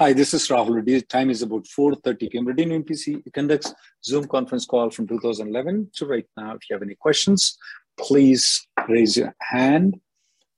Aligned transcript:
Hi, 0.00 0.12
this 0.12 0.32
is 0.32 0.46
Rahul. 0.46 1.08
Time 1.08 1.28
is 1.28 1.42
about 1.42 1.64
4.30 1.64 2.30
p.m. 2.30 2.46
Reddy 2.46 2.66
MPC 2.66 3.20
conducts 3.34 3.74
Zoom 4.04 4.28
conference 4.28 4.64
call 4.64 4.90
from 4.90 5.08
2011 5.08 5.90
to 5.94 6.06
right 6.06 6.24
now. 6.36 6.54
If 6.54 6.70
you 6.70 6.74
have 6.74 6.82
any 6.84 6.94
questions, 6.94 7.58
please 7.98 8.64
raise 8.86 9.16
your 9.16 9.34
hand. 9.40 9.98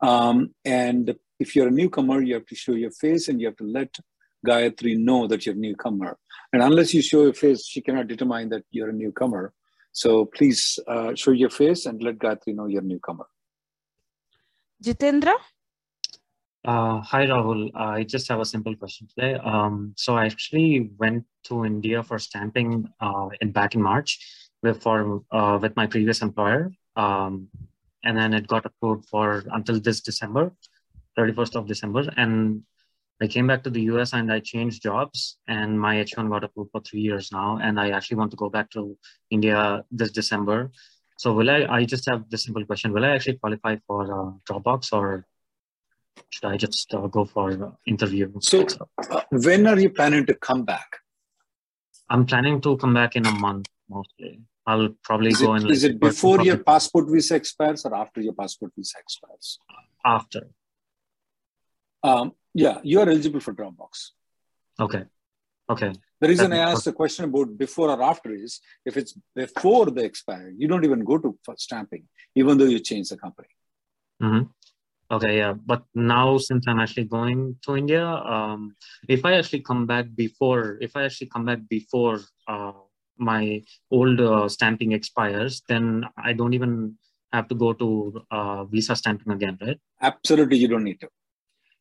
Um, 0.02 0.54
and 0.66 1.16
if 1.38 1.56
you're 1.56 1.68
a 1.68 1.70
newcomer, 1.70 2.20
you 2.20 2.34
have 2.34 2.44
to 2.48 2.54
show 2.54 2.72
your 2.72 2.90
face 2.90 3.28
and 3.28 3.40
you 3.40 3.46
have 3.46 3.56
to 3.56 3.64
let 3.64 3.96
Gayatri 4.46 4.98
know 4.98 5.26
that 5.26 5.46
you're 5.46 5.54
a 5.54 5.58
newcomer. 5.58 6.18
And 6.52 6.62
unless 6.62 6.92
you 6.92 7.00
show 7.00 7.22
your 7.22 7.32
face, 7.32 7.66
she 7.66 7.80
cannot 7.80 8.08
determine 8.08 8.50
that 8.50 8.64
you're 8.70 8.90
a 8.90 8.92
newcomer. 8.92 9.54
So 9.92 10.26
please 10.26 10.78
uh, 10.86 11.14
show 11.14 11.30
your 11.30 11.48
face 11.48 11.86
and 11.86 12.02
let 12.02 12.18
Gayatri 12.18 12.54
know 12.54 12.66
you're 12.66 12.82
a 12.82 12.84
newcomer. 12.84 13.24
Jitendra? 14.84 15.32
Uh, 16.62 17.00
hi, 17.00 17.24
Rahul. 17.24 17.70
I 17.74 18.02
just 18.04 18.28
have 18.28 18.40
a 18.40 18.44
simple 18.44 18.76
question 18.76 19.08
today. 19.08 19.34
Um, 19.42 19.94
so 19.96 20.16
I 20.16 20.26
actually 20.26 20.90
went 20.98 21.24
to 21.44 21.64
India 21.64 22.02
for 22.02 22.18
stamping 22.18 22.86
uh, 23.00 23.28
in 23.40 23.50
back 23.50 23.74
in 23.74 23.80
March 23.80 24.18
with, 24.62 24.86
uh, 24.86 25.58
with 25.60 25.74
my 25.74 25.86
previous 25.86 26.20
employer. 26.20 26.70
Um, 26.96 27.48
and 28.04 28.16
then 28.16 28.34
it 28.34 28.46
got 28.46 28.66
approved 28.66 29.08
for 29.08 29.42
until 29.52 29.80
this 29.80 30.02
December, 30.02 30.52
31st 31.18 31.56
of 31.56 31.66
December. 31.66 32.10
And 32.18 32.62
I 33.22 33.26
came 33.26 33.46
back 33.46 33.62
to 33.64 33.70
the 33.70 33.82
US 33.92 34.12
and 34.12 34.30
I 34.30 34.40
changed 34.40 34.82
jobs 34.82 35.38
and 35.48 35.80
my 35.80 35.96
H1 35.96 36.28
got 36.28 36.44
approved 36.44 36.72
for 36.72 36.82
three 36.82 37.00
years 37.00 37.32
now. 37.32 37.58
And 37.62 37.80
I 37.80 37.90
actually 37.90 38.18
want 38.18 38.32
to 38.32 38.36
go 38.36 38.50
back 38.50 38.70
to 38.72 38.98
India 39.30 39.82
this 39.90 40.10
December. 40.10 40.72
So 41.16 41.32
will 41.32 41.48
I, 41.48 41.64
I 41.70 41.84
just 41.86 42.06
have 42.10 42.28
this 42.28 42.44
simple 42.44 42.66
question. 42.66 42.92
Will 42.92 43.04
I 43.04 43.10
actually 43.10 43.38
qualify 43.38 43.76
for 43.86 44.02
uh, 44.12 44.32
Dropbox 44.46 44.92
or 44.92 45.26
should 46.30 46.46
I 46.46 46.56
just 46.56 46.92
uh, 46.94 47.06
go 47.06 47.24
for 47.24 47.76
interview? 47.86 48.32
So, 48.40 48.66
uh, 49.10 49.22
when 49.30 49.66
are 49.66 49.78
you 49.78 49.90
planning 49.90 50.26
to 50.26 50.34
come 50.34 50.64
back? 50.64 50.98
I'm 52.08 52.26
planning 52.26 52.60
to 52.62 52.76
come 52.76 52.94
back 52.94 53.16
in 53.16 53.26
a 53.26 53.32
month 53.32 53.68
mostly. 53.88 54.40
I'll 54.66 54.90
probably 55.02 55.30
is 55.30 55.40
go 55.40 55.54
it, 55.54 55.62
in. 55.62 55.70
Is 55.70 55.82
like, 55.84 55.92
it 55.92 56.00
before 56.00 56.42
your 56.42 56.58
passport 56.58 57.10
visa 57.10 57.36
expires 57.36 57.84
or 57.84 57.94
after 57.94 58.20
your 58.20 58.34
passport 58.34 58.72
visa 58.76 58.98
expires? 58.98 59.58
After. 60.04 60.48
Um, 62.02 62.32
yeah, 62.54 62.78
you 62.82 63.00
are 63.00 63.08
eligible 63.08 63.40
for 63.40 63.54
Dropbox. 63.54 64.10
Okay. 64.78 65.04
Okay. 65.68 65.92
The 66.20 66.28
reason 66.28 66.52
I 66.52 66.58
asked 66.58 66.84
the 66.84 66.92
question 66.92 67.24
about 67.26 67.56
before 67.56 67.90
or 67.90 68.02
after 68.02 68.32
is 68.32 68.60
if 68.84 68.96
it's 68.96 69.14
before 69.34 69.86
the 69.86 70.04
expire, 70.04 70.52
you 70.56 70.68
don't 70.68 70.84
even 70.84 71.04
go 71.04 71.16
to 71.18 71.38
stamping, 71.56 72.04
even 72.34 72.58
though 72.58 72.66
you 72.66 72.80
change 72.80 73.08
the 73.08 73.16
company. 73.16 73.48
Mm-hmm. 74.22 74.48
Okay, 75.10 75.38
yeah. 75.38 75.54
But 75.54 75.82
now 75.94 76.38
since 76.38 76.66
I'm 76.68 76.78
actually 76.78 77.04
going 77.04 77.56
to 77.62 77.76
India, 77.76 78.06
um, 78.06 78.76
if 79.08 79.24
I 79.24 79.34
actually 79.34 79.62
come 79.62 79.86
back 79.86 80.06
before, 80.14 80.78
if 80.80 80.96
I 80.96 81.04
actually 81.04 81.28
come 81.28 81.44
back 81.44 81.58
before 81.68 82.20
uh, 82.46 82.72
my 83.18 83.62
old 83.90 84.20
uh, 84.20 84.48
stamping 84.48 84.92
expires, 84.92 85.62
then 85.68 86.04
I 86.16 86.32
don't 86.32 86.54
even 86.54 86.96
have 87.32 87.48
to 87.48 87.54
go 87.54 87.72
to 87.72 88.24
uh, 88.30 88.64
visa 88.64 88.94
stamping 88.94 89.32
again, 89.32 89.58
right? 89.60 89.78
Absolutely, 90.00 90.58
you 90.58 90.68
don't 90.68 90.84
need 90.84 91.00
to. 91.00 91.08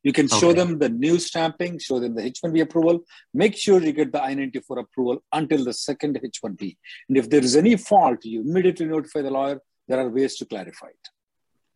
You 0.02 0.12
can 0.12 0.28
show 0.28 0.48
okay. 0.48 0.60
them 0.60 0.78
the 0.78 0.88
new 0.88 1.18
stamping, 1.18 1.78
show 1.78 2.00
them 2.00 2.14
the 2.14 2.22
H1B 2.22 2.62
approval. 2.62 3.00
Make 3.34 3.56
sure 3.56 3.82
you 3.82 3.92
get 3.92 4.12
the 4.12 4.22
I-94 4.22 4.80
approval 4.80 5.22
until 5.32 5.62
the 5.64 5.74
second 5.74 6.18
H1B. 6.18 6.76
And 7.08 7.18
if 7.18 7.28
there 7.28 7.42
is 7.42 7.54
any 7.54 7.76
fault, 7.76 8.24
you 8.24 8.40
immediately 8.40 8.86
notify 8.86 9.22
the 9.22 9.30
lawyer. 9.30 9.60
There 9.86 10.00
are 10.00 10.08
ways 10.08 10.36
to 10.36 10.46
clarify 10.46 10.88
it. 10.88 11.08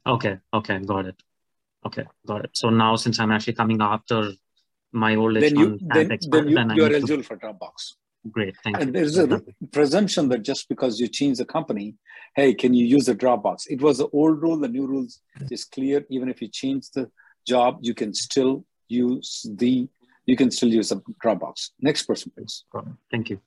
Okay, 0.07 0.39
okay, 0.55 0.79
got 0.79 1.07
it. 1.07 1.23
Okay, 1.87 2.05
got 2.27 2.45
it. 2.45 2.50
So 2.55 2.71
now, 2.71 2.97
since 2.97 3.19
I'm 3.21 3.31
actually 3.31 3.55
coming 3.55 3.81
after 3.81 4.33
my 4.93 5.17
old 5.17 5.37
then 5.37 5.56
you 5.56 5.78
then, 5.83 6.09
then 6.28 6.49
you, 6.49 6.59
you 6.77 6.84
are 6.84 6.93
eligible 6.93 7.17
to... 7.17 7.22
for 7.22 7.37
Dropbox. 7.37 7.95
Great, 8.31 8.55
thank 8.62 8.77
you. 8.77 8.83
and 8.83 8.89
you. 8.89 9.00
there's 9.00 9.19
a 9.19 9.27
mm-hmm. 9.27 9.67
presumption 9.72 10.28
that 10.31 10.43
just 10.43 10.69
because 10.69 10.99
you 10.99 11.09
change 11.09 11.39
the 11.39 11.44
company, 11.44 11.97
hey, 12.37 12.55
can 12.55 12.73
you 12.73 12.87
use 12.87 13.06
the 13.06 13.15
Dropbox? 13.15 13.65
It 13.69 13.83
was 13.83 13.99
the 13.99 14.09
old 14.09 14.41
rule. 14.41 14.56
The 14.56 14.69
new 14.69 14.87
rules 14.87 15.21
is 15.50 15.65
clear. 15.65 16.06
Even 16.09 16.28
if 16.28 16.41
you 16.41 16.49
change 16.49 16.91
the 16.91 17.11
job, 17.47 17.78
you 17.83 17.93
can 17.93 18.15
still 18.15 18.65
use 18.89 19.47
the 19.56 19.89
you 20.27 20.37
can 20.37 20.50
still 20.50 20.71
use 20.71 20.89
the 20.89 21.03
Dropbox. 21.23 21.71
Next 21.81 22.05
person, 22.05 22.33
please. 22.34 22.65
Thank 23.11 23.31
you. 23.31 23.41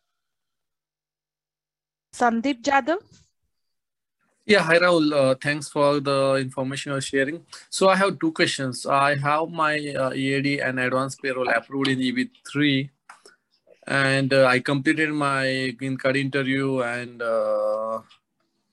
Sandeep 2.13 2.61
Jadhav. 2.61 2.99
Yeah, 4.47 4.61
hi 4.63 4.77
Rahul. 4.79 5.11
Uh, 5.11 5.35
thanks 5.35 5.67
for 5.67 5.99
the 5.99 6.35
information 6.35 6.93
you're 6.93 7.01
sharing. 7.01 7.41
So 7.69 7.89
I 7.89 7.97
have 7.97 8.17
two 8.17 8.31
questions. 8.31 8.85
I 8.85 9.17
have 9.17 9.49
my 9.49 9.73
uh, 9.89 10.13
EAD 10.13 10.61
and 10.61 10.79
advanced 10.79 11.21
parole 11.21 11.49
approved 11.49 11.89
in 11.89 11.99
EB3, 11.99 12.89
and 13.87 14.31
uh, 14.33 14.45
I 14.45 14.59
completed 14.61 15.09
my 15.09 15.75
green 15.77 15.97
card 15.97 16.15
interview, 16.15 16.79
and 16.79 17.21
uh, 17.21 17.99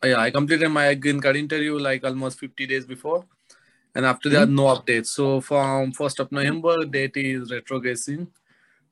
yeah, 0.04 0.20
I 0.20 0.30
completed 0.30 0.68
my 0.68 0.94
green 0.94 1.20
card 1.20 1.34
interview 1.34 1.76
like 1.76 2.04
almost 2.04 2.38
50 2.38 2.68
days 2.68 2.86
before, 2.86 3.24
and 3.96 4.06
after 4.06 4.28
that, 4.28 4.46
mm-hmm. 4.46 4.54
no 4.54 4.76
updates. 4.76 5.06
So 5.06 5.40
from 5.40 5.90
1st 5.90 6.20
of 6.20 6.30
November, 6.30 6.84
date 6.84 7.16
is 7.16 7.50
retrogressing. 7.50 8.28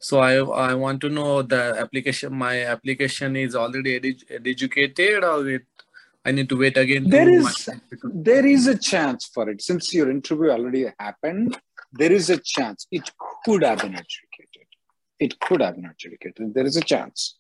So 0.01 0.19
I 0.19 0.35
I 0.71 0.75
want 0.75 1.01
to 1.03 1.09
know 1.09 1.43
the 1.43 1.63
application. 1.79 2.35
My 2.35 2.65
application 2.65 3.37
is 3.37 3.55
already 3.55 4.01
edu- 4.01 4.47
educated 4.53 5.23
or 5.23 5.49
it 5.49 5.67
I 6.25 6.31
need 6.31 6.49
to 6.51 6.57
wait 6.57 6.77
again. 6.77 7.11
There 7.11 7.29
is 7.29 7.69
there 8.03 8.47
is 8.47 8.67
a 8.69 8.79
chance 8.79 9.27
for 9.27 9.51
it 9.51 9.61
since 9.61 9.93
your 9.93 10.11
interview 10.11 10.51
already 10.51 10.87
happened. 10.99 11.59
There 11.93 12.13
is 12.13 12.31
a 12.31 12.39
chance 12.39 12.87
it 12.91 13.11
could 13.45 13.65
have 13.65 13.79
been 13.79 13.95
adjudicated. 13.95 14.69
It 15.19 15.39
could 15.41 15.61
have 15.61 15.75
been 15.77 15.87
adjudicated. 15.87 16.55
There 16.55 16.65
is 16.65 16.77
a 16.77 16.81
chance. 16.81 17.39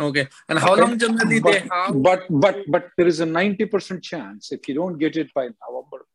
Okay, 0.00 0.26
and 0.48 0.58
how 0.58 0.72
okay. 0.72 0.80
long 0.80 0.98
generally 0.98 1.40
but, 1.40 1.52
they 1.52 1.68
have? 1.70 2.02
But 2.02 2.24
but 2.30 2.56
but 2.68 2.88
there 2.96 3.06
is 3.06 3.20
a 3.20 3.26
ninety 3.26 3.66
percent 3.66 4.02
chance 4.02 4.50
if 4.50 4.66
you 4.66 4.74
don't 4.74 4.96
get 4.96 5.16
it 5.16 5.32
by 5.34 5.44
November 5.44 6.06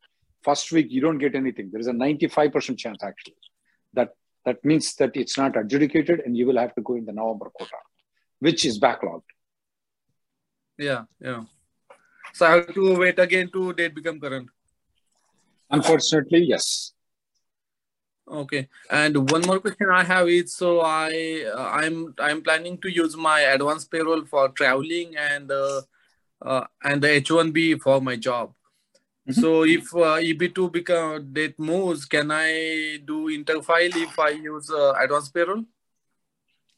first 0.41 0.71
week, 0.71 0.87
you 0.89 1.01
don't 1.01 1.19
get 1.19 1.35
anything. 1.35 1.69
There 1.71 1.79
is 1.79 1.87
a 1.87 1.93
ninety-five 1.93 2.51
percent 2.51 2.79
chance 2.79 3.03
actually 3.03 3.35
that 3.93 4.09
that 4.45 4.65
means 4.65 4.95
that 4.95 5.15
it's 5.15 5.37
not 5.37 5.55
adjudicated, 5.55 6.21
and 6.21 6.35
you 6.35 6.47
will 6.47 6.57
have 6.57 6.73
to 6.75 6.81
go 6.81 6.95
in 6.95 7.05
the 7.05 7.11
November 7.11 7.51
quota, 7.53 7.81
which 8.39 8.65
is 8.65 8.79
backlogged. 8.79 9.29
Yeah, 10.77 11.03
yeah. 11.19 11.43
So 12.33 12.45
I 12.45 12.51
have 12.51 12.73
to 12.73 12.97
wait 12.97 13.19
again 13.19 13.49
to 13.51 13.73
date 13.73 13.95
become 13.95 14.19
current. 14.19 14.49
Unfortunately, 15.69 16.43
yes. 16.43 16.93
Okay, 18.29 18.67
and 18.91 19.31
one 19.31 19.41
more 19.47 19.59
question 19.59 19.87
I 19.89 20.03
have 20.03 20.27
is 20.27 20.53
so 20.53 20.81
I 20.81 21.45
uh, 21.51 21.69
I'm 21.71 22.13
I'm 22.19 22.41
planning 22.41 22.77
to 22.79 22.89
use 22.89 23.15
my 23.15 23.39
advance 23.39 23.85
parole 23.85 24.25
for 24.25 24.49
traveling 24.49 25.15
and 25.15 25.49
uh, 25.49 25.81
uh, 26.41 26.65
and 26.83 27.01
the 27.01 27.07
H1B 27.07 27.81
for 27.81 28.01
my 28.01 28.17
job. 28.17 28.53
Mm-hmm. 29.27 29.41
So 29.41 29.63
if 29.63 29.93
uh, 29.95 30.19
EB2 30.19 30.71
become 30.71 31.33
date 31.33 31.57
moves, 31.57 32.05
can 32.05 32.31
I 32.31 32.99
do 33.05 33.27
interfile 33.27 33.95
if 33.95 34.19
I 34.19 34.29
use 34.29 34.69
uh, 34.69 34.93
advance 35.01 35.29
parole? 35.29 35.63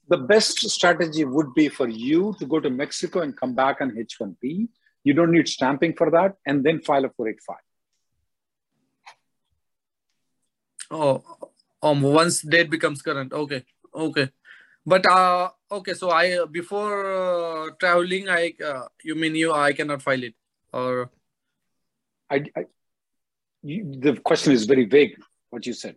The 0.10 0.18
best 0.18 0.58
strategy 0.70 1.24
would 1.24 1.54
be 1.54 1.70
for 1.70 1.88
you 1.88 2.36
to 2.40 2.46
go 2.46 2.60
to 2.60 2.70
Mexico 2.70 3.22
and 3.22 3.38
come 3.38 3.54
back 3.54 3.78
on 3.80 3.92
H1B. 3.92 4.68
You 5.04 5.14
don't 5.14 5.32
need 5.32 5.48
stamping 5.48 5.94
for 5.94 6.12
that, 6.12 6.36
and 6.46 6.64
then 6.64 6.82
file 6.82 7.06
a 7.06 7.10
485. 7.10 7.58
Oh, 10.92 11.24
Um, 11.82 12.02
once 12.02 12.42
date 12.42 12.70
becomes 12.70 13.02
current. 13.02 13.32
Okay, 13.32 13.64
okay. 13.96 14.30
But 14.86 15.06
uh, 15.06 15.50
okay. 15.72 15.94
So 15.94 16.10
I 16.12 16.44
before 16.52 17.06
uh, 17.06 17.70
traveling, 17.80 18.28
I 18.28 18.54
uh, 18.72 18.88
you 19.04 19.16
mean 19.16 19.36
you 19.36 19.54
I 19.54 19.72
cannot 19.72 20.02
file 20.02 20.24
it 20.24 20.36
or 20.74 21.10
I, 22.30 22.44
I 22.56 22.66
you, 23.64 23.96
the 24.00 24.18
question 24.18 24.52
is 24.54 24.66
very 24.66 24.86
vague. 24.86 25.16
What 25.52 25.66
you 25.66 25.74
said. 25.74 25.96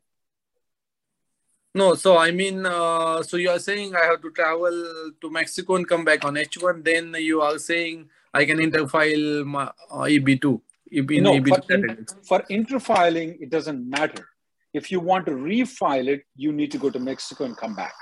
No, 1.74 1.94
so 1.94 2.19
I 2.19 2.30
mean, 2.30 2.66
uh, 2.66 3.22
so 3.22 3.38
you 3.38 3.48
are 3.48 3.58
saying 3.58 3.94
I 3.96 4.04
have 4.04 4.20
to 4.22 4.30
travel 4.30 5.12
to 5.20 5.30
Mexico 5.30 5.76
and 5.76 5.88
come 5.88 6.04
back 6.04 6.24
on 6.24 6.34
H1. 6.34 6.84
Then 6.84 7.14
you 7.19 7.40
are 7.40 7.58
saying 7.58 8.10
I 8.34 8.44
can 8.44 8.58
interfile 8.58 9.44
my 9.46 9.64
uh, 9.90 10.04
EB2. 10.04 10.60
EB, 10.94 11.10
no, 11.22 11.32
EB2 11.32 11.48
for, 11.48 11.74
in, 11.74 12.06
for 12.22 12.40
interfiling, 12.50 13.40
it 13.40 13.48
doesn't 13.48 13.88
matter. 13.88 14.28
If 14.74 14.92
you 14.92 15.00
want 15.00 15.24
to 15.26 15.32
refile 15.32 16.08
it, 16.08 16.24
you 16.36 16.52
need 16.52 16.70
to 16.72 16.78
go 16.78 16.90
to 16.90 16.98
Mexico 16.98 17.44
and 17.44 17.56
come 17.56 17.74
back. 17.74 17.94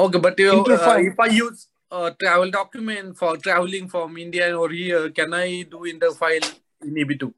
Okay, 0.00 0.18
but 0.18 0.36
you, 0.38 0.64
uh, 0.64 0.96
if 0.98 1.20
I 1.20 1.26
use 1.26 1.68
a 1.92 2.12
travel 2.20 2.50
document 2.50 3.16
for 3.16 3.36
traveling 3.36 3.88
from 3.88 4.16
India 4.16 4.58
or 4.58 4.70
here, 4.70 5.10
can 5.10 5.32
I 5.32 5.62
do 5.62 5.86
interfile 5.86 6.52
in 6.82 6.94
EB2? 6.94 7.32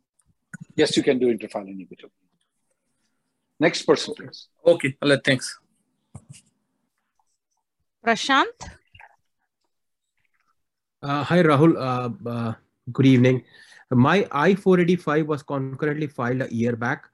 Yes, 0.75 0.97
you 0.97 1.03
can 1.03 1.19
do 1.19 1.27
interfile 1.27 1.69
in 1.69 1.79
EB2. 1.79 2.09
Next 3.61 3.83
person, 3.83 4.15
please. 4.15 4.49
Okay, 4.67 4.97
Allah, 5.01 5.21
thanks. 5.25 5.59
Prashant? 8.05 8.47
Uh, 11.03 11.23
hi, 11.23 11.43
Rahul. 11.43 11.77
Uh, 11.77 12.11
uh, 12.29 12.55
good 12.93 13.07
evening. 13.07 13.45
My 13.91 14.27
I-485 14.33 15.27
was 15.27 15.43
concurrently 15.43 16.09
filed 16.09 16.43
a 16.43 16.55
year 16.55 16.77
back. 16.77 17.09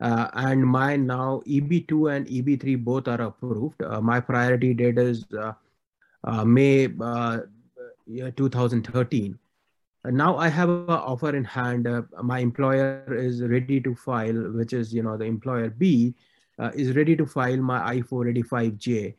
Uh, 0.00 0.28
and 0.34 0.64
my 0.64 0.94
now 0.94 1.42
EB2 1.46 2.14
and 2.14 2.26
EB3 2.26 2.84
both 2.84 3.08
are 3.08 3.22
approved. 3.22 3.82
Uh, 3.82 4.00
my 4.00 4.20
priority 4.20 4.72
date 4.74 4.98
is 4.98 5.24
uh, 5.32 5.52
May 6.44 6.86
2013 6.86 9.38
now 10.04 10.36
i 10.36 10.48
have 10.48 10.68
an 10.68 10.90
offer 10.90 11.34
in 11.34 11.44
hand. 11.44 11.86
Uh, 11.86 12.02
my 12.22 12.38
employer 12.38 13.04
is 13.08 13.42
ready 13.42 13.80
to 13.80 13.94
file 13.94 14.52
which 14.52 14.72
is 14.72 14.92
you 14.94 15.02
know 15.02 15.16
the 15.16 15.24
employer 15.24 15.70
b 15.70 16.14
uh, 16.58 16.70
is 16.74 16.94
ready 16.96 17.16
to 17.16 17.26
file 17.26 17.56
my 17.56 18.00
i485j 18.00 19.14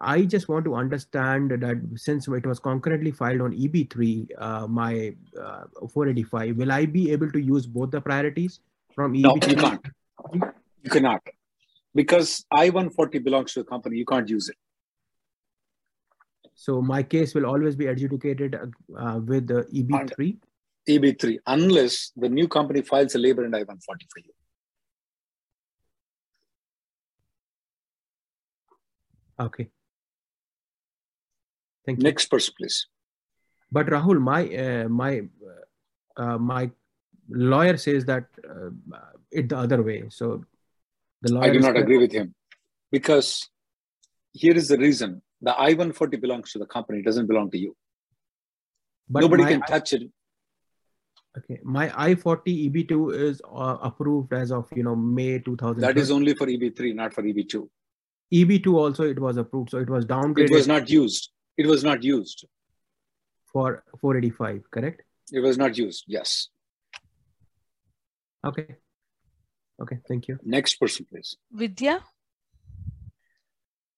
i 0.00 0.22
just 0.22 0.48
want 0.48 0.64
to 0.64 0.74
understand 0.74 1.50
that 1.50 1.80
since 1.96 2.28
it 2.28 2.46
was 2.46 2.60
concurrently 2.60 3.10
filed 3.10 3.40
on 3.40 3.52
eb3 3.52 4.28
uh, 4.38 4.66
my 4.66 5.14
uh, 5.40 5.64
485 5.88 6.56
will 6.56 6.72
i 6.72 6.86
be 6.86 7.10
able 7.10 7.30
to 7.30 7.40
use 7.40 7.66
both 7.66 7.90
the 7.90 8.00
priorities 8.00 8.60
from 8.94 9.14
eb3 9.14 9.22
no 9.22 9.34
you 9.34 9.56
can't. 9.56 9.86
You 10.82 10.90
cannot. 10.90 11.22
Because 11.94 12.44
i140 12.52 13.24
belongs 13.24 13.54
to 13.54 13.60
a 13.60 13.64
company 13.64 13.96
you 13.96 14.04
can't 14.04 14.28
use 14.28 14.48
it 14.48 14.56
so 16.60 16.82
my 16.82 17.04
case 17.04 17.36
will 17.36 17.46
always 17.46 17.76
be 17.76 17.86
adjudicated 17.86 18.56
uh, 18.98 19.20
with 19.24 19.46
the 19.46 19.62
EB3? 19.72 20.36
EB3, 20.88 21.38
unless 21.46 22.10
the 22.16 22.28
new 22.28 22.48
company 22.48 22.82
files 22.82 23.14
a 23.14 23.18
labor 23.18 23.44
and 23.44 23.54
I-140 23.54 23.84
for 23.84 24.20
you. 24.24 24.32
Okay. 29.38 29.68
Thank 31.86 31.98
you. 31.98 32.02
Next 32.02 32.26
person, 32.26 32.54
please. 32.58 32.88
But 33.70 33.86
Rahul, 33.86 34.20
my 34.20 34.42
uh, 34.64 34.88
my 34.88 35.22
uh, 36.16 36.38
my 36.38 36.72
lawyer 37.28 37.76
says 37.76 38.04
that 38.06 38.24
uh, 38.42 38.70
it 39.30 39.48
the 39.48 39.58
other 39.58 39.80
way. 39.80 40.06
So 40.08 40.44
the 41.22 41.34
lawyer. 41.34 41.44
I 41.44 41.52
do 41.52 41.60
not 41.60 41.76
agree 41.76 41.98
with 41.98 42.10
him 42.10 42.34
because 42.90 43.48
here 44.32 44.56
is 44.56 44.66
the 44.66 44.78
reason 44.78 45.22
the 45.40 45.58
I-140 45.58 46.20
belongs 46.20 46.52
to 46.52 46.58
the 46.58 46.66
company, 46.66 46.98
it 47.00 47.04
doesn't 47.04 47.26
belong 47.26 47.50
to 47.52 47.58
you. 47.58 47.76
But 49.08 49.20
Nobody 49.20 49.44
can 49.44 49.60
touch 49.62 49.92
it. 49.92 50.02
Okay, 51.36 51.60
my 51.62 51.92
I-40 51.96 52.70
EB2 52.70 53.14
is 53.14 53.40
uh, 53.44 53.76
approved 53.82 54.32
as 54.32 54.50
of 54.50 54.66
you 54.74 54.82
know 54.82 54.96
May 54.96 55.38
2000. 55.38 55.80
That 55.80 55.96
is 55.96 56.10
only 56.10 56.34
for 56.34 56.46
EB3, 56.46 56.94
not 56.94 57.14
for 57.14 57.22
EB2. 57.22 57.68
EB2 58.34 58.74
also 58.74 59.04
it 59.04 59.18
was 59.18 59.36
approved, 59.36 59.70
so 59.70 59.78
it 59.78 59.88
was 59.88 60.04
downgraded. 60.04 60.50
It 60.50 60.50
was 60.50 60.66
not 60.66 60.90
used. 60.90 61.30
It 61.56 61.66
was 61.66 61.84
not 61.84 62.02
used 62.02 62.46
for 63.52 63.84
485, 64.00 64.70
correct? 64.70 65.02
It 65.32 65.40
was 65.40 65.56
not 65.58 65.76
used. 65.78 66.04
Yes. 66.06 66.48
Okay. 68.44 68.76
Okay. 69.80 69.98
Thank 70.08 70.28
you. 70.28 70.38
Next 70.44 70.74
person, 70.74 71.06
please. 71.08 71.36
Vidya. 71.52 72.00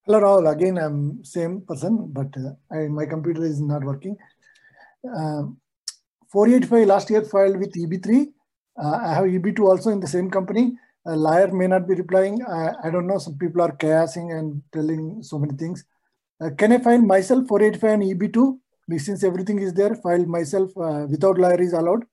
Hello, 0.06 0.19
Rahul. 0.19 0.50
Again, 0.50 0.79
I'm 0.79 1.23
same 1.23 1.61
person, 1.61 2.08
but 2.11 2.35
uh, 2.35 2.52
I, 2.75 2.88
my 2.88 3.05
computer 3.05 3.44
is 3.44 3.61
not 3.61 3.85
working. 3.85 4.17
Um, 5.05 5.58
485 6.32 6.87
last 6.87 7.11
year 7.11 7.23
filed 7.23 7.58
with 7.58 7.75
EB3. 7.75 8.29
Uh, 8.82 8.97
I 8.97 9.12
have 9.12 9.25
EB2 9.25 9.61
also 9.61 9.91
in 9.91 10.00
the 10.00 10.06
same 10.06 10.31
company. 10.31 10.73
A 11.06 11.14
liar 11.14 11.52
may 11.52 11.67
not 11.67 11.87
be 11.87 11.94
replying. 11.94 12.43
I, 12.47 12.73
I 12.85 12.91
don't 12.91 13.06
know. 13.06 13.19
Some 13.19 13.37
people 13.37 13.61
are 13.61 13.73
chaosing 13.73 14.32
and 14.38 14.62
telling 14.73 15.23
so 15.23 15.38
many 15.38 15.55
things. 15.55 15.85
Uh, 16.41 16.49
can 16.56 16.73
I 16.73 16.79
file 16.79 17.02
myself 17.02 17.47
485 17.47 17.91
and 17.91 18.02
EB2? 18.02 18.58
Since 18.99 19.23
everything 19.23 19.61
is 19.61 19.75
there, 19.75 19.94
file 19.97 20.25
myself 20.25 20.70
uh, 20.79 21.06
without 21.11 21.38
liar 21.38 21.61
is 21.61 21.75
allowed? 21.75 22.05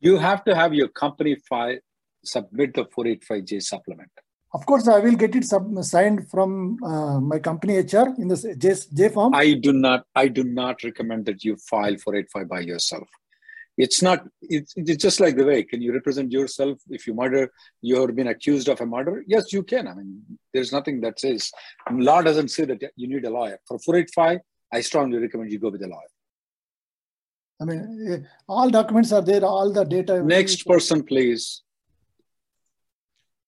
You 0.00 0.18
have 0.18 0.42
to 0.44 0.56
have 0.56 0.74
your 0.74 0.88
company 0.88 1.36
file 1.48 1.78
submit 2.24 2.74
the 2.74 2.84
485J 2.86 3.62
supplement. 3.62 4.10
Of 4.56 4.64
course, 4.64 4.88
I 4.88 5.00
will 5.00 5.16
get 5.16 5.36
it 5.36 5.44
sub- 5.44 5.84
signed 5.84 6.30
from 6.30 6.82
uh, 6.82 7.20
my 7.20 7.38
company 7.38 7.74
HR 7.76 8.08
in 8.16 8.28
the 8.28 8.54
J, 8.56 8.74
J 8.98 9.10
form. 9.10 9.34
I 9.34 9.52
do 9.52 9.72
not. 9.74 10.04
I 10.14 10.28
do 10.28 10.44
not 10.44 10.82
recommend 10.82 11.26
that 11.26 11.44
you 11.44 11.56
file 11.56 11.96
for 12.02 12.16
85 12.16 12.48
by 12.48 12.60
yourself. 12.60 13.06
It's 13.76 14.00
not. 14.00 14.26
It's, 14.40 14.72
it's 14.74 15.02
just 15.06 15.20
like 15.20 15.36
the 15.36 15.44
way. 15.44 15.62
Can 15.62 15.82
you 15.82 15.92
represent 15.92 16.32
yourself 16.32 16.78
if 16.88 17.06
you 17.06 17.12
murder? 17.12 17.52
You 17.82 18.00
have 18.00 18.16
been 18.16 18.28
accused 18.28 18.70
of 18.70 18.80
a 18.80 18.86
murder. 18.86 19.22
Yes, 19.26 19.52
you 19.52 19.62
can. 19.62 19.86
I 19.88 19.94
mean, 19.94 20.22
there's 20.54 20.72
nothing 20.72 21.02
that 21.02 21.20
says 21.20 21.52
law 21.90 22.22
doesn't 22.22 22.48
say 22.48 22.64
that 22.64 22.80
you 22.96 23.08
need 23.08 23.26
a 23.26 23.30
lawyer 23.38 23.58
for 23.68 23.78
485. 23.78 24.38
I 24.72 24.80
strongly 24.80 25.18
recommend 25.18 25.52
you 25.52 25.58
go 25.58 25.68
with 25.68 25.82
a 25.82 25.90
lawyer. 25.96 26.12
I 27.60 27.64
mean, 27.66 27.82
eh, 28.10 28.18
all 28.48 28.70
documents 28.70 29.12
are 29.12 29.22
there. 29.22 29.44
All 29.44 29.70
the 29.70 29.84
data. 29.84 30.22
Next 30.22 30.66
person, 30.66 31.04
please. 31.04 31.62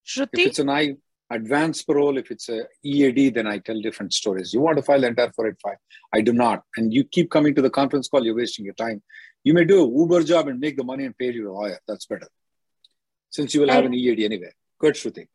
Shruti? 0.06 0.40
If 0.40 0.46
it's 0.48 0.58
an 0.58 0.70
I 0.70 0.96
advanced 1.30 1.86
parole, 1.86 2.18
if 2.18 2.30
it's 2.30 2.48
a 2.48 2.64
EAD, 2.84 3.34
then 3.34 3.46
I 3.46 3.58
tell 3.58 3.80
different 3.80 4.14
stories. 4.14 4.52
You 4.52 4.60
want 4.60 4.76
to 4.76 4.82
file 4.82 5.00
the 5.00 5.08
entire 5.08 5.32
485. 5.32 5.76
I 6.12 6.20
do 6.20 6.32
not. 6.32 6.62
And 6.76 6.92
you 6.92 7.04
keep 7.04 7.30
coming 7.30 7.54
to 7.54 7.62
the 7.62 7.70
conference 7.70 8.08
call, 8.08 8.24
you're 8.24 8.34
wasting 8.34 8.64
your 8.64 8.74
time. 8.74 9.02
You 9.44 9.54
may 9.54 9.64
do 9.64 9.84
a 9.84 9.98
Uber 9.98 10.22
job 10.24 10.48
and 10.48 10.58
make 10.58 10.76
the 10.76 10.84
money 10.84 11.04
and 11.04 11.16
pay 11.16 11.32
your 11.32 11.52
lawyer. 11.52 11.78
That's 11.86 12.06
better. 12.06 12.28
Since 13.30 13.54
you 13.54 13.60
will 13.60 13.70
have 13.70 13.84
I, 13.84 13.86
an 13.86 13.94
EAD 13.94 14.20
anyway. 14.20 14.52
Good, 14.78 14.94
Shruti. 14.94 15.28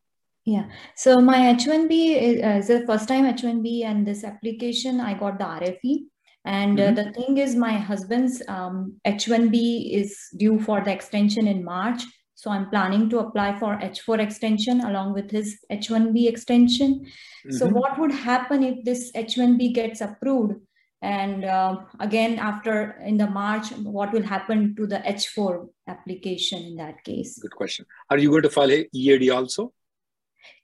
Yeah. 0.46 0.66
So 0.96 1.22
my 1.22 1.54
H1B 1.54 2.22
is, 2.22 2.44
uh, 2.44 2.48
is 2.60 2.68
the 2.68 2.86
first 2.86 3.08
time 3.08 3.26
H1B 3.26 3.86
and 3.86 4.06
this 4.06 4.24
application, 4.24 5.00
I 5.00 5.14
got 5.14 5.38
the 5.38 5.46
RFE. 5.46 6.06
And 6.46 6.80
uh, 6.80 6.84
mm-hmm. 6.84 7.00
uh, 7.00 7.04
the 7.04 7.12
thing 7.14 7.38
is, 7.38 7.56
my 7.56 7.74
husband's 7.74 8.42
um, 8.50 9.00
H1B 9.08 9.94
is 9.94 10.18
due 10.36 10.60
for 10.60 10.82
the 10.82 10.92
extension 10.92 11.48
in 11.48 11.64
March. 11.64 12.04
So 12.44 12.52
I'm 12.52 12.70
planning 12.70 13.10
to 13.12 13.20
apply 13.20 13.58
for 13.58 13.78
H4 13.78 14.20
extension 14.20 14.82
along 14.82 15.14
with 15.14 15.32
his 15.32 15.60
H1B 15.72 16.28
extension. 16.28 17.06
Mm-hmm. 17.06 17.52
So 17.52 17.70
what 17.70 17.98
would 17.98 18.12
happen 18.12 18.64
if 18.64 18.84
this 18.84 19.14
H1B 19.14 19.74
gets 19.74 20.02
approved? 20.02 20.56
And 21.02 21.46
uh, 21.46 21.78
again, 22.02 22.40
after 22.40 22.98
in 23.00 23.16
the 23.16 23.28
March, 23.28 23.70
what 23.72 24.12
will 24.12 24.24
happen 24.24 24.76
to 24.76 24.86
the 24.86 24.98
H4 24.98 25.70
application 25.88 26.64
in 26.64 26.76
that 26.76 27.02
case? 27.06 27.40
Good 27.40 27.56
question. 27.56 27.86
Are 28.10 28.18
you 28.18 28.30
going 28.30 28.44
to 28.44 28.50
file 28.50 28.74
a 28.74 28.90
EAD 28.94 29.30
also? 29.30 29.72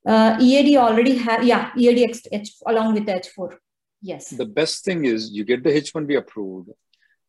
Uh, 0.05 0.35
EAD 0.37 0.75
already 0.75 1.15
have, 1.15 1.45
yeah, 1.45 1.71
EAD 1.77 2.09
H, 2.09 2.19
H, 2.29 2.55
along 2.67 2.95
with 2.95 3.05
H4. 3.05 3.55
Yes. 4.01 4.31
The 4.31 4.45
best 4.45 4.83
thing 4.83 5.05
is 5.05 5.31
you 5.31 5.45
get 5.45 5.63
the 5.63 5.69
H1B 5.69 6.17
approved. 6.17 6.71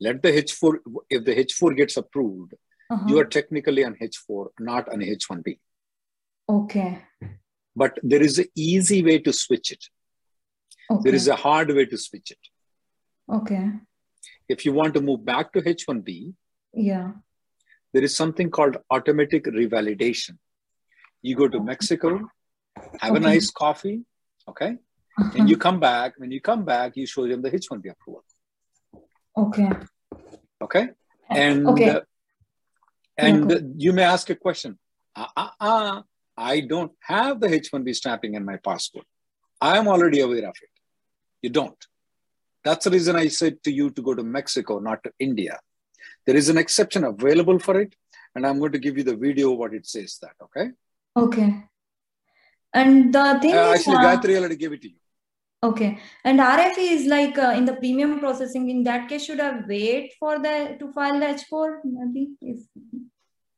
Let 0.01 0.21
the 0.21 0.33
H4, 0.33 0.79
if 1.09 1.25
the 1.25 1.37
H4 1.37 1.77
gets 1.77 1.97
approved, 1.97 2.55
uh-huh. 2.91 3.07
you 3.09 3.19
are 3.19 3.25
technically 3.25 3.85
on 3.85 3.95
H4, 3.95 4.49
not 4.59 4.89
on 4.89 5.01
H1B. 5.01 5.59
Okay. 6.49 6.99
But 7.77 7.99
there 8.03 8.23
is 8.23 8.39
an 8.39 8.47
easy 8.57 9.03
way 9.05 9.19
to 9.21 9.33
switch 9.33 9.71
it. 9.71 9.85
Okay. 10.91 11.03
There 11.05 11.15
is 11.15 11.29
a 11.29 11.37
hard 11.37 11.73
way 11.73 11.87
to 11.87 11.97
switch 11.97 12.33
it. 12.33 13.33
Okay. 13.33 13.71
If 14.49 14.65
you 14.65 14.73
want 14.73 14.95
to 14.95 15.01
move 15.01 15.25
back 15.25 15.53
to 15.53 15.63
H1B, 15.63 16.35
yeah, 16.75 17.13
there 17.93 18.03
is 18.03 18.17
something 18.17 18.51
called 18.51 18.77
automatic 18.91 19.45
revalidation. 19.45 20.39
You 21.23 21.37
go 21.37 21.47
to 21.47 21.61
Mexico, 21.61 22.29
have 23.01 23.13
okay. 23.13 23.17
a 23.17 23.21
nice 23.21 23.51
coffee, 23.51 24.01
okay, 24.49 24.77
uh-huh. 25.19 25.31
and 25.37 25.49
you 25.49 25.57
come 25.57 25.79
back. 25.79 26.15
When 26.17 26.33
you 26.33 26.41
come 26.41 26.65
back, 26.65 26.97
you 26.97 27.07
show 27.07 27.29
them 27.29 27.43
the 27.43 27.51
H1B 27.53 27.93
approval. 27.93 28.25
Okay. 29.37 29.71
Okay. 30.61 30.89
And 31.29 31.69
okay. 31.69 31.91
Uh, 31.91 32.01
and 33.27 33.83
you 33.85 33.93
may 33.93 34.03
ask 34.15 34.31
a 34.31 34.39
question 34.47 34.79
uh, 35.17 35.27
uh, 35.37 35.51
uh, 35.61 36.03
I 36.37 36.61
don't 36.61 36.93
have 37.01 37.41
the 37.41 37.49
H1B 37.49 37.95
stamping 37.95 38.35
in 38.35 38.45
my 38.45 38.57
passport. 38.57 39.07
I 39.61 39.77
am 39.77 39.89
already 39.89 40.21
aware 40.21 40.47
of 40.49 40.57
it. 40.67 40.75
You 41.43 41.51
don't. 41.51 41.81
That's 42.65 42.85
the 42.85 42.91
reason 42.91 43.17
I 43.17 43.29
said 43.29 43.63
to 43.65 43.73
you 43.73 43.91
to 43.91 44.03
go 44.03 44.15
to 44.15 44.23
Mexico, 44.23 44.79
not 44.79 45.03
to 45.05 45.11
India. 45.19 45.59
There 46.27 46.37
is 46.37 46.49
an 46.49 46.59
exception 46.59 47.05
available 47.05 47.59
for 47.59 47.81
it, 47.81 47.95
and 48.35 48.47
I'm 48.47 48.59
going 48.59 48.73
to 48.73 48.79
give 48.79 48.97
you 48.97 49.05
the 49.05 49.17
video 49.17 49.51
what 49.51 49.75
it 49.75 49.87
says 49.87 50.19
that, 50.23 50.37
okay? 50.45 50.71
Okay. 51.17 51.65
And 52.73 53.13
the 53.13 53.39
thing 53.43 53.55
Uh, 53.55 53.73
is, 53.73 53.81
actually, 53.81 53.97
uh, 53.97 54.05
Gayatri 54.05 54.39
already 54.39 54.57
gave 54.57 54.73
it 54.73 54.83
to 54.83 54.89
you. 54.89 55.00
Okay. 55.63 55.99
And 56.25 56.39
RFE 56.41 56.91
is 56.97 57.07
like 57.07 57.39
uh, 57.39 57.53
in 57.57 57.65
the 57.65 57.75
premium 57.75 58.19
processing. 58.21 58.69
In 58.71 58.83
that 58.85 59.09
case, 59.09 59.25
should 59.25 59.41
I 59.41 59.61
wait 59.67 60.15
for 60.19 60.39
the 60.39 60.77
to 60.79 60.93
file 60.93 61.19
the 61.21 61.27
H4? 61.27 61.79
Maybe 61.85 62.31
if 62.41 62.61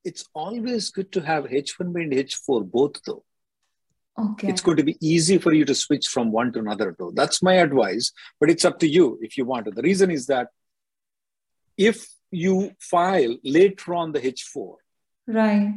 It's 0.04 0.24
always 0.34 0.90
good 0.90 1.12
to 1.12 1.20
have 1.20 1.44
H1B 1.44 2.02
and 2.02 2.12
H4 2.12 2.70
both, 2.70 2.96
though. 3.06 3.22
okay. 4.18 4.48
It's 4.48 4.60
going 4.60 4.76
to 4.78 4.84
be 4.84 4.96
easy 5.00 5.38
for 5.38 5.52
you 5.58 5.64
to 5.64 5.74
switch 5.74 6.08
from 6.08 6.32
one 6.32 6.52
to 6.54 6.58
another, 6.58 6.94
though. 6.98 7.12
That's 7.20 7.42
my 7.42 7.54
advice, 7.66 8.12
but 8.40 8.50
it's 8.50 8.64
up 8.64 8.78
to 8.80 8.88
you 8.88 9.18
if 9.22 9.36
you 9.38 9.44
want 9.44 9.66
to. 9.66 9.70
The 9.70 9.82
reason 9.90 10.10
is 10.10 10.26
that 10.26 10.48
if 11.76 12.06
you 12.30 12.72
file 12.80 13.36
later 13.44 13.94
on 13.94 14.12
the 14.12 14.20
H4 14.20 14.74
right. 15.28 15.74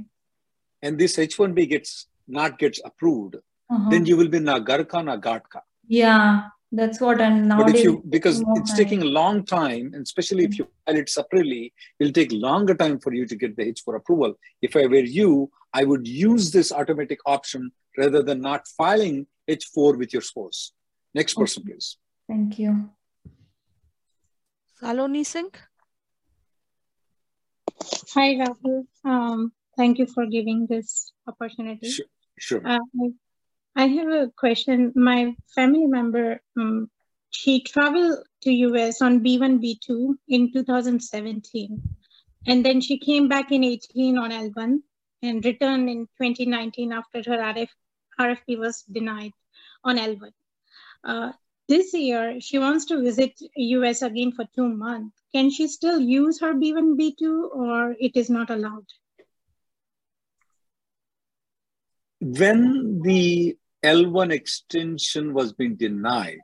and 0.82 0.98
this 0.98 1.18
H1B 1.18 1.70
gets 1.70 2.08
not 2.28 2.58
gets 2.64 2.80
approved, 2.84 3.36
Uh-huh. 3.74 3.90
then 3.92 4.06
you 4.10 4.16
will 4.18 4.30
be 4.34 4.40
Nagarka 4.40 5.00
Nagatka. 5.10 5.62
Yeah, 5.88 6.50
that's 6.72 7.00
what. 7.00 7.22
And 7.22 7.50
But 7.50 7.76
if 7.76 7.84
you 7.84 8.04
because 8.10 8.44
it's 8.56 8.72
time. 8.72 8.78
taking 8.78 9.02
a 9.02 9.06
long 9.06 9.46
time, 9.46 9.92
and 9.94 10.04
especially 10.04 10.44
if 10.46 10.58
you 10.58 10.68
file 10.86 10.98
it 10.98 11.10
separately, 11.10 11.74
it'll 12.00 12.14
take 12.14 12.32
longer 12.32 12.76
time 12.76 13.00
for 13.00 13.14
you 13.14 13.26
to 13.28 13.36
get 13.36 13.56
the 13.56 13.64
H4 13.72 13.96
approval. 13.98 14.34
If 14.62 14.76
I 14.76 14.86
were 14.88 15.08
you, 15.20 15.52
I 15.74 15.84
would 15.84 16.08
use 16.08 16.52
this 16.52 16.72
automatic 16.72 17.20
option 17.26 17.72
rather 17.98 18.24
than 18.24 18.42
not 18.42 18.68
filing 18.78 19.28
H4 19.50 19.98
with 19.98 20.14
your 20.14 20.22
spouse. 20.22 20.72
Next 21.14 21.36
person, 21.36 21.64
please. 21.64 21.98
Thank 22.28 22.60
you. 22.60 22.90
Saloni 24.82 25.26
Singh. 25.26 25.52
Hi, 28.14 28.36
Rahul. 28.36 28.86
Um, 29.04 29.54
thank 29.78 30.00
you 30.00 30.08
for 30.08 30.26
giving 30.26 30.68
this 30.68 31.12
opportunity. 31.28 31.90
Sure. 31.90 32.06
Sure. 32.38 32.68
Uh, 32.68 32.80
I 33.76 33.88
have 33.88 34.08
a 34.08 34.32
question. 34.38 34.94
My 34.96 35.36
family 35.54 35.86
member, 35.86 36.40
um, 36.58 36.90
she 37.30 37.62
traveled 37.62 38.20
to 38.44 38.52
US 38.52 39.02
on 39.02 39.20
B1, 39.20 39.60
B2 39.62 40.16
in 40.30 40.54
2017. 40.54 41.82
And 42.48 42.66
then 42.66 42.80
she 42.80 42.98
came 42.98 43.28
back 43.28 43.52
in 43.52 43.64
18 43.64 44.18
on 44.18 44.32
L1 44.32 44.80
and 45.22 45.44
returned 45.44 45.90
in 45.90 46.08
2019 46.22 46.94
after 46.94 47.22
her 47.30 47.38
RF, 47.38 47.68
RFP 48.20 48.58
was 48.58 48.84
denied 48.84 49.32
on 49.84 49.98
L1. 49.98 50.32
Uh, 51.04 51.32
this 51.68 51.94
year, 51.94 52.40
she 52.40 52.60
wants 52.60 52.86
to 52.86 53.02
visit 53.02 53.34
US 53.56 54.04
again 54.04 54.32
for 54.32 54.46
two 54.56 54.70
months. 54.70 55.18
Can 55.34 55.50
she 55.50 55.68
still 55.68 56.00
use 56.00 56.40
her 56.40 56.54
B1, 56.54 56.98
B2 56.98 57.50
or 57.52 57.96
it 58.00 58.16
is 58.16 58.30
not 58.30 58.50
allowed? 58.50 58.86
When 62.22 63.02
the 63.02 63.58
L1 63.86 64.32
extension 64.32 65.34
was 65.34 65.54
being 65.54 65.76
denied, 65.76 66.40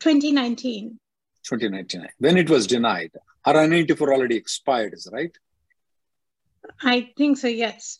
2019. 0.00 0.98
2019, 1.44 2.08
when 2.18 2.36
it 2.36 2.50
was 2.50 2.66
denied, 2.66 3.12
her 3.44 3.56
I-94 3.56 4.12
already 4.12 4.36
expired, 4.36 4.94
is 4.94 5.08
right? 5.12 5.34
I 6.82 7.10
think 7.16 7.38
so, 7.38 7.48
yes. 7.48 7.98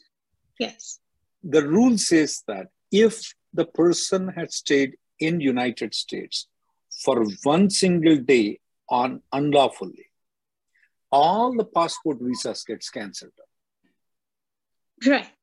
Yes. 0.59 1.01
the 1.43 1.67
rule 1.67 1.99
says 1.99 2.43
that 2.47 2.69
if 2.91 3.35
the 3.53 3.67
person 3.67 4.29
had 4.29 4.51
stayed 4.53 4.93
in 5.27 5.41
united 5.41 5.93
states 5.95 6.47
for 7.05 7.17
one 7.43 7.69
single 7.69 8.17
day 8.35 8.47
on 8.89 9.21
unlawfully 9.39 10.07
all 11.11 11.49
the 11.61 11.69
passport 11.79 12.19
visas 12.21 12.65
gets 12.71 12.89
cancelled 12.99 13.39
Right. 15.07 15.34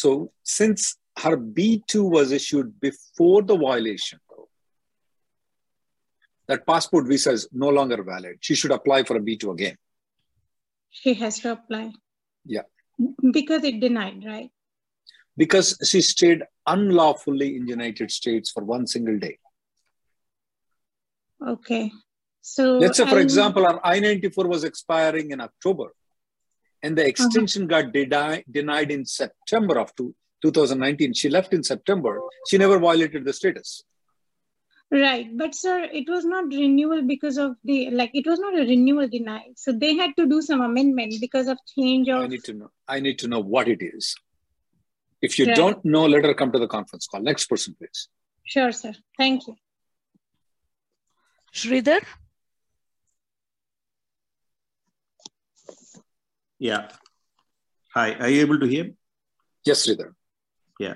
So 0.00 0.10
since 0.58 0.80
her 1.24 1.36
b2 1.56 1.92
was 2.16 2.28
issued 2.38 2.68
before 2.86 3.40
the 3.50 3.56
violation 3.68 4.18
that 6.48 6.66
passport 6.70 7.04
visa 7.12 7.30
is 7.38 7.44
no 7.64 7.70
longer 7.78 8.00
valid 8.12 8.36
she 8.48 8.54
should 8.60 8.74
apply 8.78 8.98
for 9.08 9.16
a 9.20 9.24
b2 9.28 9.52
again 9.58 9.76
She 10.98 11.12
has 11.20 11.34
to 11.44 11.48
apply. 11.54 11.84
Yeah. 12.52 12.66
Because 13.38 13.64
it 13.70 13.80
denied, 13.86 14.20
right? 14.34 14.50
because 15.42 15.68
she 15.88 16.00
stayed 16.10 16.42
unlawfully 16.74 17.48
in 17.56 17.62
united 17.72 18.08
states 18.18 18.48
for 18.54 18.62
one 18.76 18.86
single 18.94 19.18
day 19.26 19.34
Okay. 21.54 21.82
So 22.40 22.62
Let's 22.82 22.96
say, 22.98 23.04
for 23.04 23.16
I'll- 23.18 23.26
example, 23.28 23.64
our 23.70 23.78
I 23.84 24.00
94 24.00 24.46
was 24.52 24.62
expiring 24.64 25.26
in 25.34 25.40
October 25.48 25.88
and 26.86 26.96
the 26.96 27.02
uh-huh. 27.02 27.14
extension 27.14 27.66
got 27.66 27.92
deni- 27.92 28.44
denied 28.58 28.90
in 28.96 29.04
September 29.04 29.78
of 29.78 29.94
two, 29.96 30.14
2019. 30.42 31.14
She 31.14 31.28
left 31.28 31.52
in 31.52 31.62
September. 31.62 32.20
She 32.48 32.58
never 32.58 32.78
violated 32.78 33.24
the 33.24 33.32
status. 33.32 33.82
Right. 34.90 35.26
But 35.36 35.54
sir, 35.54 35.88
it 36.00 36.08
was 36.08 36.24
not 36.24 36.44
renewal 36.44 37.02
because 37.02 37.38
of 37.38 37.56
the 37.64 37.90
like 37.90 38.12
it 38.14 38.26
was 38.32 38.38
not 38.38 38.54
a 38.54 38.64
renewal 38.72 39.08
denied. 39.08 39.54
So 39.56 39.72
they 39.72 39.94
had 39.96 40.12
to 40.18 40.26
do 40.26 40.40
some 40.40 40.60
amendment 40.60 41.14
because 41.20 41.48
of 41.48 41.58
change 41.74 42.08
I 42.08 42.28
need 42.28 42.44
to 42.44 42.52
know. 42.52 42.70
I 42.86 43.00
need 43.00 43.18
to 43.24 43.28
know 43.32 43.40
what 43.40 43.66
it 43.66 43.82
is. 43.82 44.14
If 45.20 45.40
you 45.40 45.46
Right. 45.46 45.56
don't 45.56 45.84
know, 45.84 46.06
let 46.06 46.24
her 46.24 46.34
come 46.34 46.52
to 46.52 46.60
the 46.64 46.68
conference 46.68 47.08
call. 47.08 47.22
Next 47.32 47.46
person, 47.46 47.74
please. 47.78 48.08
sure, 48.54 48.70
sir. 48.80 48.92
Thank 49.18 49.48
you. 49.48 49.56
Sridhar. 51.52 52.02
Yeah. 56.58 56.88
Hi, 57.94 58.14
are 58.14 58.28
you 58.28 58.40
able 58.40 58.58
to 58.60 58.66
hear? 58.66 58.90
Yes, 59.64 59.86
Sridhar. 59.86 60.12
Yeah. 60.78 60.94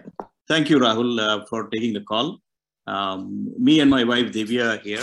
Thank 0.48 0.70
you, 0.70 0.78
Rahul, 0.78 1.20
uh, 1.20 1.46
for 1.46 1.68
taking 1.68 1.92
the 1.92 2.00
call. 2.02 2.38
Um, 2.86 3.52
me 3.58 3.80
and 3.80 3.90
my 3.90 4.04
wife 4.04 4.32
Divya 4.32 4.76
are 4.78 4.82
here. 4.82 5.02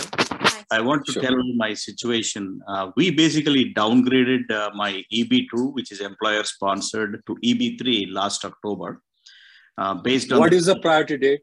I 0.70 0.80
want 0.80 1.06
to 1.06 1.12
Sure. 1.12 1.22
tell 1.22 1.36
my 1.56 1.72
situation. 1.74 2.60
Uh, 2.68 2.90
we 2.96 3.10
basically 3.10 3.72
downgraded 3.72 4.50
uh, 4.50 4.70
my 4.74 5.02
EB2, 5.12 5.72
which 5.74 5.90
is 5.92 6.00
employer 6.00 6.44
sponsored, 6.44 7.22
to 7.26 7.36
EB3 7.42 8.12
last 8.12 8.44
October. 8.44 9.02
Uh, 9.78 9.94
based 9.94 10.30
on 10.32 10.40
What 10.40 10.52
is 10.52 10.66
the 10.66 10.78
priority 10.80 11.16
date? 11.16 11.40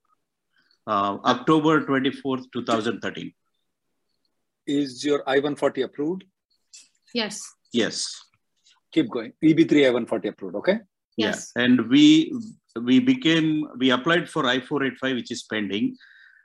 uh, 0.87 1.17
October 1.25 1.83
24th, 1.85 2.45
2013. 2.51 3.33
Is 4.67 5.03
your 5.03 5.23
I 5.27 5.35
140 5.35 5.81
approved? 5.81 6.23
Yes. 7.13 7.41
Yes. 7.71 8.24
Keep 8.95 9.09
going. 9.09 9.33
EB3 9.43 9.87
I 9.87 9.89
140 9.89 10.29
approved. 10.29 10.55
Okay. 10.55 10.79
Yes. 11.17 11.51
Yeah. 11.55 11.63
And 11.63 11.89
we 11.89 12.33
we 12.81 12.99
became 12.99 13.67
we 13.77 13.89
applied 13.89 14.29
for 14.29 14.45
I-485, 14.45 15.15
which 15.15 15.31
is 15.31 15.43
pending, 15.43 15.97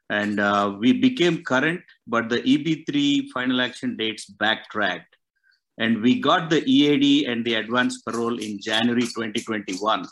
and 0.09 0.41
uh, 0.41 0.75
we 0.79 0.93
became 0.93 1.45
current, 1.45 1.81
but 2.09 2.29
the 2.29 2.41
EB3 2.43 3.29
final 3.33 3.61
action 3.61 3.97
dates 3.97 4.25
backtracked, 4.27 5.15
and 5.79 6.03
we 6.03 6.21
got 6.21 6.51
the 6.51 6.63
EAD 6.69 7.29
and 7.31 7.45
the 7.45 7.55
advance 7.55 8.03
parole 8.03 8.39
in 8.39 8.61
January 8.61 9.03
2021. 9.03 10.05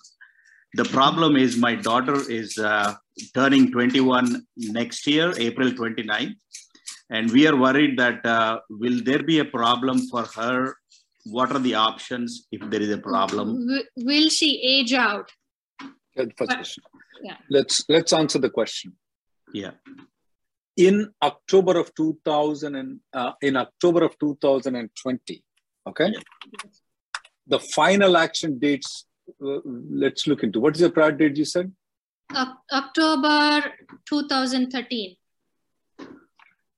The 0.75 0.85
problem 0.85 1.37
is 1.37 1.57
my 1.57 1.75
daughter 1.75 2.18
is 2.30 2.57
uh, 2.59 2.95
turning 3.35 3.73
21 3.73 4.47
next 4.57 5.07
year, 5.07 5.33
April 5.38 5.73
29, 5.73 6.37
and 7.11 7.33
we 7.33 7.49
are 7.49 7.57
worried 7.57 7.99
that 7.99 8.25
uh, 8.25 8.61
will 8.71 9.00
there 9.02 9.23
be 9.23 9.40
a 9.40 9.45
problem 9.45 9.99
for 10.09 10.25
her? 10.37 10.76
What 11.30 11.52
are 11.52 11.58
the 11.58 11.75
options 11.75 12.47
if 12.50 12.68
there 12.70 12.80
is 12.80 12.90
a 12.90 12.99
problem? 12.99 13.66
Will 13.97 14.28
she 14.30 14.50
age 14.75 14.92
out? 14.92 15.30
Good 16.16 16.32
First 16.37 16.49
But- 16.49 16.56
question. 16.56 16.82
yeah. 17.23 17.37
Let's 17.50 17.85
let's 17.88 18.12
answer 18.12 18.38
the 18.38 18.50
question. 18.50 18.97
Yeah. 19.52 19.73
in 20.76 21.12
October 21.28 21.76
of 21.78 21.92
2000 21.94 22.76
and 22.80 23.00
uh, 23.12 23.32
in 23.42 23.56
October 23.56 24.04
of 24.04 24.16
2020. 24.18 25.42
Okay, 25.88 26.12
the 27.47 27.58
final 27.58 28.16
action 28.16 28.58
dates. 28.61 29.04
Uh, 29.44 29.58
let's 30.04 30.26
look 30.28 30.42
into 30.44 30.61
what 30.61 30.76
is 30.76 30.82
the 30.82 30.90
prior 30.90 31.11
date 31.12 31.37
you 31.37 31.44
said. 31.44 31.73
October 32.73 33.73
2013. 34.06 35.16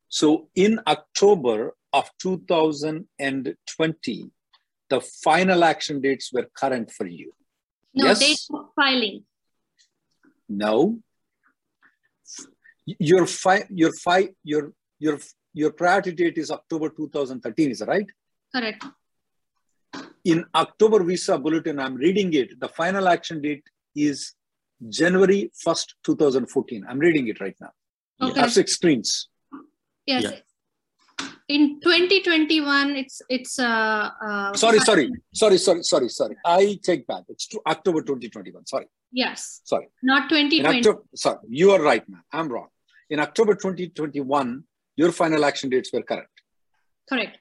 So 0.09 0.49
in 0.55 0.81
October 0.87 1.75
of 1.93 2.09
2020, 2.23 4.31
the 4.91 5.01
final 5.01 5.65
action 5.73 6.01
dates 6.01 6.27
were 6.35 6.47
current 6.61 6.89
for 6.99 7.07
you. 7.07 7.29
No, 7.95 8.07
Yes. 8.07 8.19
date 8.25 8.45
of 8.59 8.67
filing. 8.79 9.19
No. 10.65 10.75
Your 13.11 13.27
fi- 13.27 13.67
your 13.81 13.93
fi- 14.05 14.35
your 14.53 14.63
your 14.99 15.17
your 15.61 15.71
priority 15.81 16.13
date 16.21 16.39
is 16.43 16.51
October 16.51 16.89
2013. 16.91 17.71
Is 17.71 17.79
that 17.81 17.89
right? 17.89 18.09
Correct. 18.55 18.85
In 20.33 20.45
October 20.55 21.03
visa 21.05 21.39
bulletin, 21.39 21.79
I'm 21.85 21.97
reading 22.07 22.33
it. 22.35 22.59
The 22.61 22.69
final 22.69 23.09
action 23.09 23.41
date 23.47 23.65
is 23.95 24.35
January 24.89 25.41
1st, 25.65 25.89
2014. 26.05 26.85
I'm 26.89 26.99
reading 26.99 27.29
it 27.29 27.41
right 27.41 27.57
now. 27.61 27.73
Okay. 28.21 28.39
I 28.39 28.43
have 28.45 28.53
six 28.53 28.73
screens. 28.79 29.29
Yes. 30.07 30.23
Yeah. 30.25 30.39
In 31.51 31.81
2021, 31.81 32.95
it's 32.95 33.23
it's 33.29 33.59
uh, 33.59 34.09
uh 34.25 34.55
Sorry, 34.55 34.79
sorry, 34.79 35.11
sorry, 35.35 35.59
sorry, 35.59 35.83
sorry, 35.83 36.09
sorry. 36.09 36.37
I 36.47 36.79
take 36.81 37.09
back. 37.09 37.25
It's 37.29 37.49
to 37.49 37.61
October 37.67 38.03
2021. 38.03 38.67
Sorry, 38.67 38.87
Yes, 39.11 39.61
sorry. 39.65 39.89
not 40.01 40.31
In 40.31 40.49
2020. 40.49 40.79
October, 40.79 41.03
sorry, 41.17 41.39
you 41.49 41.73
are 41.73 41.83
right, 41.83 42.09
ma'am. 42.09 42.23
I'm 42.33 42.49
wrong. 42.49 42.69
In 43.09 43.19
October 43.19 43.55
2021, 43.57 44.63
your 44.95 45.11
final 45.11 45.45
action 45.45 45.71
dates 45.71 45.93
were 45.93 46.05
correct. 46.05 46.37
Correct. 47.09 47.39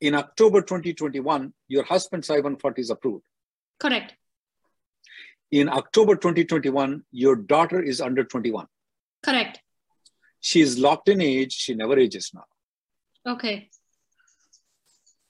In 0.00 0.14
October 0.14 0.62
2021, 0.62 1.52
your 1.66 1.82
husband's 1.82 2.30
I-140 2.30 2.78
is 2.78 2.90
approved. 2.90 3.24
Correct. 3.80 4.14
In 5.50 5.68
October 5.68 6.14
2021, 6.14 7.02
your 7.10 7.34
daughter 7.34 7.82
is 7.82 8.00
under 8.00 8.22
21. 8.22 8.68
Correct. 9.20 9.60
She 10.38 10.60
is 10.60 10.78
locked 10.78 11.08
in 11.08 11.20
age. 11.20 11.52
She 11.52 11.74
never 11.74 11.98
ages 11.98 12.30
now. 12.32 12.44
Okay. 13.26 13.68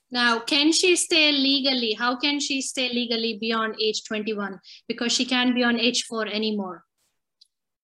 Now, 0.09 0.39
can 0.39 0.71
she 0.73 0.95
stay 0.95 1.31
legally? 1.31 1.93
How 1.93 2.17
can 2.17 2.39
she 2.39 2.61
stay 2.61 2.89
legally 2.89 3.37
beyond 3.39 3.75
age 3.81 4.03
21? 4.03 4.59
Because 4.87 5.11
she 5.13 5.25
can't 5.25 5.55
be 5.55 5.63
on 5.63 5.77
H4 5.77 6.33
anymore. 6.33 6.83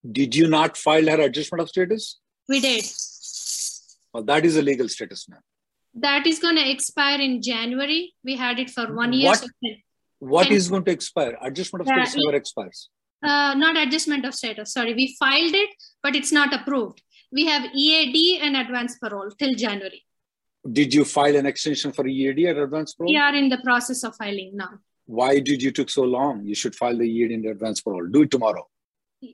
Did 0.10 0.36
you 0.36 0.48
not 0.48 0.76
file 0.78 1.08
her 1.08 1.22
adjustment 1.22 1.62
of 1.62 1.70
status? 1.70 2.20
We 2.50 2.60
did. 2.60 2.86
Well, 4.14 4.24
that 4.24 4.46
is 4.46 4.58
a 4.58 4.62
legal 4.62 4.90
status 4.90 5.28
now. 5.30 5.38
That 5.94 6.28
is 6.28 6.40
going 6.40 6.58
to 6.58 6.70
expire 6.70 7.20
in 7.20 7.42
January. 7.42 8.14
We 8.24 8.36
had 8.36 8.60
it 8.60 8.70
for 8.70 8.94
one 8.94 9.14
year. 9.14 9.30
What? 9.30 9.40
so- 9.40 9.48
What 10.20 10.50
going 10.70 10.86
to 10.86 10.92
expire? 10.92 11.38
Adjustment 11.42 11.82
of 11.82 11.88
status 11.88 12.16
never 12.18 12.36
expires. 12.38 12.90
Uh, 13.24 13.54
not 13.56 13.78
adjustment 13.78 14.26
of 14.26 14.34
status. 14.36 14.74
Sorry, 14.74 14.94
we 14.94 15.16
filed 15.20 15.54
it, 15.54 15.70
but 16.04 16.16
it's 16.16 16.32
not 16.32 16.54
approved. 16.54 17.02
We 17.32 17.46
have 17.46 17.64
EAD 17.74 18.42
and 18.42 18.56
advance 18.56 18.98
parole 18.98 19.32
till 19.32 19.54
January. 19.56 20.04
Did 20.72 20.94
you 20.94 21.06
file 21.06 21.36
an 21.36 21.46
extension 21.46 21.92
for 21.92 22.08
EAD 22.08 22.46
at 22.48 22.58
advance 22.58 22.94
parole? 22.94 23.12
We 23.12 23.18
are 23.18 23.34
in 23.36 23.50
the 23.50 23.60
process 23.60 24.04
of 24.04 24.16
filing 24.16 24.52
now. 24.56 24.80
Why 25.06 25.40
did 25.40 25.62
you 25.62 25.72
took 25.72 25.90
so 25.90 26.04
long? 26.04 26.46
You 26.46 26.56
should 26.56 26.76
file 26.76 26.98
the 26.98 27.06
EAD 27.06 27.32
in 27.32 27.46
advance 27.48 27.82
parole. 27.82 28.08
Do 28.08 28.24
it 28.24 28.32
tomorrow. 28.32 28.68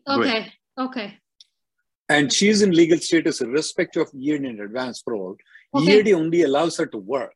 Okay. 0.08 0.54
Okay. 0.78 1.18
And 2.10 2.32
she's 2.32 2.62
in 2.62 2.72
legal 2.72 2.98
status 3.00 3.42
irrespective 3.42 4.04
of 4.04 4.14
EAD 4.14 4.44
in 4.46 4.60
advance 4.60 5.02
parole. 5.02 5.36
Okay. 5.74 6.00
EAD 6.00 6.14
only 6.14 6.44
allows 6.44 6.78
her 6.78 6.86
to 6.88 6.98
work. 6.98 7.34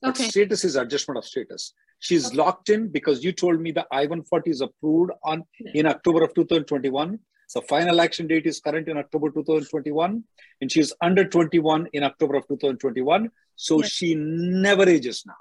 But 0.00 0.10
Okay. 0.10 0.28
status 0.28 0.64
is 0.64 0.76
adjustment 0.76 1.18
of 1.18 1.24
status. 1.24 1.72
She's 1.98 2.34
locked 2.34 2.68
in 2.68 2.88
because 2.88 3.24
you 3.24 3.32
told 3.32 3.60
me 3.60 3.72
the 3.72 3.86
I-140 3.90 4.48
is 4.48 4.60
approved 4.60 5.12
on 5.22 5.44
in 5.74 5.86
October 5.86 6.22
of 6.24 6.34
2021. 6.34 7.18
The 7.52 7.62
final 7.62 8.00
action 8.00 8.26
date 8.26 8.46
is 8.46 8.60
current 8.60 8.88
in 8.88 8.96
October 8.96 9.30
2021, 9.30 10.24
and 10.60 10.72
she's 10.72 10.92
under 11.00 11.24
21 11.24 11.88
in 11.92 12.02
October 12.02 12.36
of 12.36 12.48
2021. 12.48 13.30
So 13.56 13.80
Yes. 13.80 13.90
she 13.90 14.14
never 14.14 14.88
ages 14.88 15.24
now. 15.26 15.36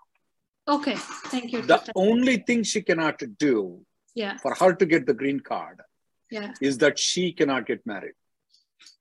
Okay. 0.76 0.96
Thank 0.96 1.52
you. 1.52 1.62
The 1.62 1.68
Doctor. 1.68 1.92
only 1.96 2.38
thing 2.38 2.64
she 2.64 2.82
cannot 2.82 3.22
do 3.38 3.86
Yeah. 4.16 4.38
for 4.38 4.54
her 4.56 4.74
to 4.76 4.86
get 4.86 5.06
the 5.06 5.14
green 5.14 5.40
card 5.40 5.82
Yeah. 6.30 6.54
is 6.62 6.78
that 6.80 7.00
she 7.00 7.34
cannot 7.34 7.66
get 7.66 7.86
married. 7.86 8.14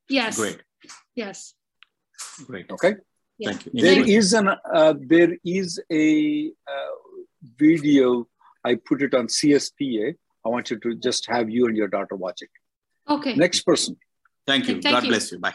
Yes. 0.08 0.36
Great. 0.38 0.62
Yes. 1.14 1.54
Great. 2.46 2.70
Okay. 2.70 2.94
Yeah. 3.38 3.50
Thank 3.50 3.66
you. 3.66 3.72
There 3.74 3.94
Thank 3.94 4.06
you. 4.08 4.18
is 4.18 4.32
an 4.32 4.48
uh, 4.48 4.94
there 5.14 5.36
is 5.44 5.80
a 5.90 6.52
uh, 6.66 6.94
video. 7.56 8.28
I 8.64 8.76
put 8.76 9.02
it 9.02 9.14
on 9.14 9.26
CSPA. 9.28 10.14
I 10.44 10.48
want 10.48 10.70
you 10.70 10.78
to 10.78 10.94
just 10.96 11.26
have 11.28 11.50
you 11.50 11.66
and 11.66 11.76
your 11.76 11.88
daughter 11.88 12.16
watch 12.16 12.42
it. 12.42 12.50
Okay. 13.08 13.34
Next 13.34 13.62
person. 13.62 13.96
Thank 14.46 14.68
you. 14.68 14.80
Thank 14.80 14.94
God 14.94 15.04
you. 15.04 15.10
bless 15.10 15.32
you. 15.32 15.38
Bye. 15.38 15.54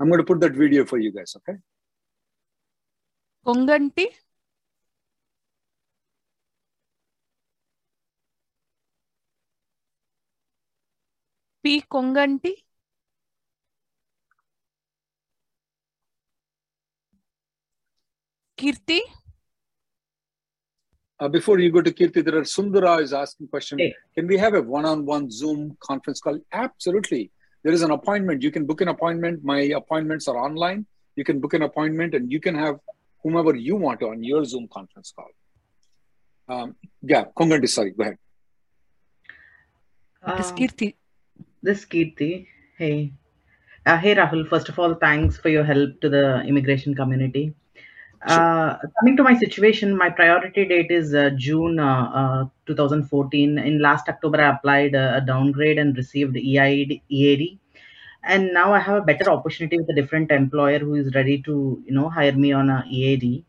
I'm 0.00 0.08
going 0.08 0.18
to 0.18 0.24
put 0.24 0.40
that 0.40 0.52
video 0.52 0.84
for 0.84 0.98
you 0.98 1.12
guys, 1.12 1.36
okay? 1.36 1.58
Konganti? 3.46 4.06
P. 11.62 11.82
Konganti? 11.82 12.54
Kirti? 18.58 19.21
Uh, 21.22 21.28
before 21.28 21.60
you 21.60 21.70
go 21.70 21.80
to 21.80 21.92
Kirti, 21.92 22.24
there 22.24 22.36
are 22.36 22.44
Sundara 22.44 22.96
is 22.96 23.12
asking 23.12 23.46
question. 23.46 23.78
Hey. 23.78 23.94
Can 24.16 24.26
we 24.26 24.36
have 24.36 24.54
a 24.54 24.60
one-on-one 24.60 25.30
Zoom 25.30 25.76
conference 25.80 26.20
call? 26.20 26.40
Absolutely. 26.52 27.30
There 27.62 27.72
is 27.72 27.82
an 27.82 27.92
appointment. 27.92 28.42
You 28.42 28.50
can 28.50 28.66
book 28.66 28.80
an 28.80 28.88
appointment. 28.88 29.44
My 29.44 29.60
appointments 29.80 30.26
are 30.26 30.36
online. 30.36 30.84
You 31.14 31.22
can 31.22 31.38
book 31.38 31.54
an 31.54 31.62
appointment, 31.62 32.16
and 32.16 32.32
you 32.32 32.40
can 32.40 32.56
have 32.56 32.80
whomever 33.22 33.54
you 33.54 33.76
want 33.76 34.02
on 34.02 34.24
your 34.24 34.44
Zoom 34.44 34.66
conference 34.72 35.14
call. 35.14 35.30
Um, 36.48 36.74
yeah, 37.02 37.26
Konganti, 37.36 37.68
sorry, 37.68 37.92
go 37.92 38.02
ahead. 38.02 38.18
Uh, 40.24 40.36
this 40.38 40.50
Kirti. 40.50 40.96
This 41.62 41.84
Kirti. 41.84 42.48
Hey. 42.76 43.12
Uh, 43.86 43.96
hey, 43.96 44.16
Rahul. 44.16 44.48
First 44.48 44.68
of 44.70 44.76
all, 44.76 44.94
thanks 44.94 45.36
for 45.36 45.50
your 45.50 45.62
help 45.62 46.00
to 46.00 46.08
the 46.08 46.40
immigration 46.40 46.96
community. 46.96 47.54
Uh, 48.24 48.78
coming 49.00 49.16
to 49.16 49.22
my 49.24 49.36
situation, 49.36 49.96
my 49.96 50.08
priority 50.08 50.64
date 50.64 50.90
is 50.90 51.12
uh, 51.12 51.30
June 51.36 51.80
uh, 51.80 52.10
uh, 52.14 52.44
2014. 52.66 53.58
In 53.58 53.80
last 53.80 54.08
October, 54.08 54.40
I 54.40 54.50
applied 54.50 54.94
a 54.94 55.20
downgrade 55.26 55.78
and 55.78 55.96
received 55.96 56.36
EID, 56.36 57.00
EAD. 57.08 57.58
And 58.22 58.52
now 58.54 58.72
I 58.72 58.78
have 58.78 59.02
a 59.02 59.04
better 59.04 59.28
opportunity 59.28 59.76
with 59.78 59.88
a 59.90 59.94
different 59.94 60.30
employer 60.30 60.78
who 60.78 60.94
is 60.94 61.12
ready 61.14 61.42
to, 61.42 61.82
you 61.84 61.92
know, 61.92 62.08
hire 62.08 62.32
me 62.32 62.52
on 62.52 62.70
a 62.70 62.84
EAD. 62.88 63.44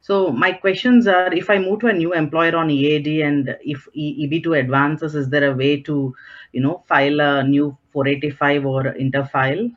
So 0.00 0.32
my 0.32 0.50
questions 0.50 1.06
are: 1.06 1.32
If 1.32 1.48
I 1.48 1.58
move 1.58 1.78
to 1.80 1.86
a 1.86 1.92
new 1.92 2.12
employer 2.12 2.56
on 2.56 2.68
EAD, 2.68 3.22
and 3.22 3.56
if 3.62 3.86
E- 3.92 4.26
EB2 4.26 4.58
advances, 4.58 5.14
is 5.14 5.28
there 5.28 5.48
a 5.48 5.54
way 5.54 5.80
to, 5.82 6.12
you 6.52 6.60
know, 6.60 6.82
file 6.88 7.20
a 7.20 7.44
new 7.44 7.78
485 7.92 8.66
or 8.66 8.82
interfile? 8.94 9.72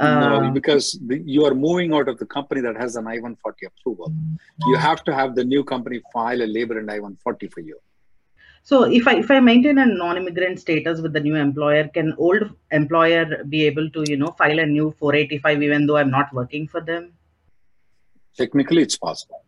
No, 0.00 0.48
Uh, 0.48 0.50
because 0.50 0.98
the, 1.06 1.18
you 1.18 1.44
are 1.44 1.54
moving 1.54 1.92
out 1.92 2.08
of 2.08 2.18
the 2.18 2.26
company 2.26 2.60
that 2.60 2.76
has 2.76 2.96
an 2.96 3.06
I-140 3.06 3.66
approval. 3.66 4.12
You 4.66 4.76
have 4.76 5.02
to 5.04 5.14
have 5.14 5.34
the 5.34 5.44
new 5.44 5.64
company 5.64 6.00
file 6.12 6.42
a 6.42 6.46
labor 6.46 6.78
and 6.78 6.90
I-140 6.90 7.52
for 7.52 7.60
you. 7.60 7.78
So 8.62 8.84
if 8.84 9.08
I 9.08 9.14
if 9.16 9.30
I 9.30 9.40
maintain 9.40 9.78
a 9.78 9.86
non-immigrant 9.86 10.60
status 10.60 11.00
with 11.00 11.14
the 11.14 11.20
new 11.20 11.36
employer, 11.36 11.88
can 11.88 12.14
old 12.18 12.50
employer 12.70 13.44
be 13.44 13.64
able 13.64 13.88
to, 13.90 14.04
you 14.06 14.16
know, 14.16 14.32
file 14.32 14.58
a 14.58 14.66
new 14.66 14.90
485 14.98 15.62
even 15.62 15.86
though 15.86 15.96
I'm 15.96 16.10
not 16.10 16.32
working 16.34 16.68
for 16.68 16.80
them? 16.80 17.12
Technically, 18.36 18.82
it's 18.82 18.98
possible. 18.98 19.42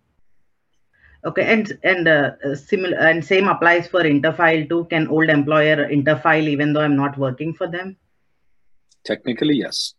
Okay, 1.22 1.44
and 1.44 1.78
and 1.82 2.08
uh, 2.08 2.30
uh, 2.42 2.54
similar 2.54 2.96
and 2.96 3.22
same 3.22 3.46
applies 3.46 3.86
for 3.86 4.02
interfile 4.02 4.66
too. 4.68 4.86
Can 4.86 5.06
old 5.08 5.28
employer 5.28 5.86
interfile 5.88 6.48
even 6.48 6.72
though 6.72 6.80
I'm 6.80 6.96
not 6.96 7.18
working 7.18 7.52
for 7.52 7.66
them? 7.66 7.96
Technically, 9.04 9.56
yes. 9.56 9.94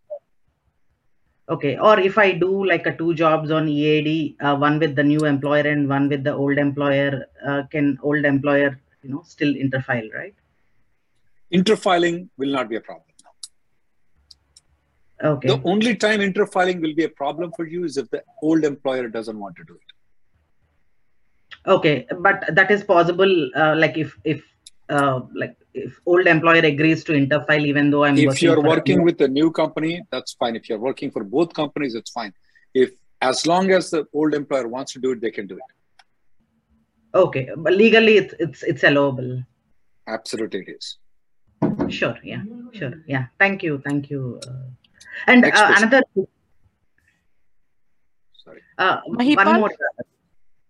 Okay, 1.49 1.77
or 1.77 1.99
if 1.99 2.17
I 2.17 2.31
do 2.31 2.65
like 2.65 2.85
a 2.85 2.95
two 2.95 3.13
jobs 3.13 3.51
on 3.51 3.67
EAD, 3.67 4.37
uh, 4.39 4.55
one 4.55 4.79
with 4.79 4.95
the 4.95 5.03
new 5.03 5.25
employer 5.25 5.67
and 5.67 5.89
one 5.89 6.07
with 6.07 6.23
the 6.23 6.33
old 6.33 6.57
employer, 6.57 7.25
uh, 7.45 7.63
can 7.69 7.97
old 8.03 8.23
employer, 8.25 8.79
you 9.03 9.09
know, 9.09 9.23
still 9.25 9.53
interfile, 9.53 10.13
right? 10.13 10.35
Interfiling 11.53 12.29
will 12.37 12.51
not 12.51 12.69
be 12.69 12.77
a 12.77 12.81
problem. 12.81 13.05
Okay. 15.23 15.49
The 15.49 15.61
only 15.65 15.95
time 15.95 16.19
interfiling 16.19 16.81
will 16.81 16.95
be 16.95 17.03
a 17.03 17.09
problem 17.09 17.51
for 17.55 17.65
you 17.65 17.83
is 17.83 17.97
if 17.97 18.09
the 18.09 18.23
old 18.41 18.63
employer 18.63 19.07
doesn't 19.07 19.37
want 19.37 19.55
to 19.57 19.63
do 19.63 19.73
it. 19.73 19.91
Okay, 21.67 22.07
but 22.19 22.43
that 22.49 22.71
is 22.71 22.83
possible. 22.83 23.51
Uh, 23.55 23.75
like 23.75 23.97
if 23.97 24.17
if 24.23 24.41
uh, 24.89 25.21
like 25.35 25.55
if 25.73 25.99
old 26.05 26.27
employer 26.27 26.63
agrees 26.63 27.03
to 27.05 27.13
interfile, 27.13 27.65
even 27.65 27.89
though 27.91 28.03
I'm 28.03 28.17
if 28.17 28.25
working 28.27 28.45
you're 28.47 28.55
for 28.61 28.65
a 28.65 28.69
working 28.69 28.97
new- 28.99 29.03
with 29.05 29.21
a 29.21 29.27
new 29.27 29.51
company, 29.51 30.01
that's 30.11 30.33
fine. 30.33 30.55
If 30.55 30.69
you're 30.69 30.79
working 30.79 31.11
for 31.11 31.23
both 31.23 31.53
companies, 31.53 31.95
it's 31.95 32.11
fine. 32.11 32.33
If 32.73 32.91
as 33.21 33.45
long 33.45 33.71
as 33.71 33.89
the 33.91 34.05
old 34.13 34.33
employer 34.33 34.67
wants 34.67 34.93
to 34.93 34.99
do 34.99 35.11
it, 35.11 35.21
they 35.21 35.31
can 35.31 35.47
do 35.47 35.55
it. 35.55 36.05
Okay, 37.13 37.49
but 37.57 37.73
legally 37.73 38.17
it's 38.17 38.33
it's 38.39 38.63
it's 38.63 38.83
allowable. 38.83 39.43
Absolutely, 40.07 40.61
it 40.61 40.75
is. 40.77 40.97
Sure. 41.89 42.17
Yeah. 42.23 42.43
Sure. 42.73 42.93
Yeah. 43.05 43.25
Thank 43.39 43.63
you. 43.63 43.81
Thank 43.85 44.09
you. 44.09 44.39
Uh, 44.47 44.63
and 45.27 45.45
uh, 45.45 45.73
another 45.77 46.01
Sorry. 48.33 48.61
uh, 48.77 49.01
Mahipal? 49.09 49.45
one 49.45 49.59
more. 49.59 49.71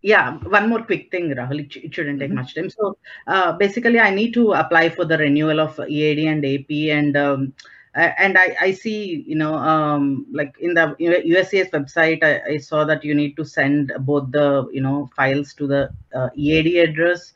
Yeah, 0.02 0.38
one 0.38 0.68
more 0.68 0.84
quick 0.84 1.12
thing, 1.12 1.30
Rahul. 1.30 1.60
It, 1.60 1.76
it 1.86 1.94
shouldn't 1.94 2.20
take 2.20 2.32
Mhm. 2.32 2.36
much 2.36 2.56
time. 2.56 2.70
So, 2.70 2.98
uh, 3.28 3.52
basically, 3.54 4.00
I 4.00 4.10
need 4.10 4.34
to 4.34 4.54
apply 4.54 4.90
for 4.90 5.06
the 5.06 5.18
renewal 5.18 5.60
of 5.60 5.80
EAD 5.80 6.26
and 6.28 6.44
AP, 6.44 6.90
and 6.90 7.16
um, 7.16 7.54
and 7.94 8.38
I, 8.38 8.56
I 8.60 8.72
see, 8.72 9.24
you 9.28 9.36
know, 9.36 9.54
um, 9.54 10.26
like 10.32 10.56
in 10.60 10.74
the 10.74 10.96
USCIS 11.00 11.72
website, 11.72 12.24
I, 12.24 12.54
I, 12.54 12.58
saw 12.58 12.86
that 12.86 13.04
you 13.04 13.14
need 13.14 13.36
to 13.36 13.44
send 13.44 13.92
both 14.00 14.32
the, 14.32 14.70
you 14.72 14.82
know, 14.82 15.10
files 15.14 15.54
to 15.56 15.68
the 15.68 15.90
uh, 16.16 16.30
EAD 16.34 16.78
address. 16.78 17.34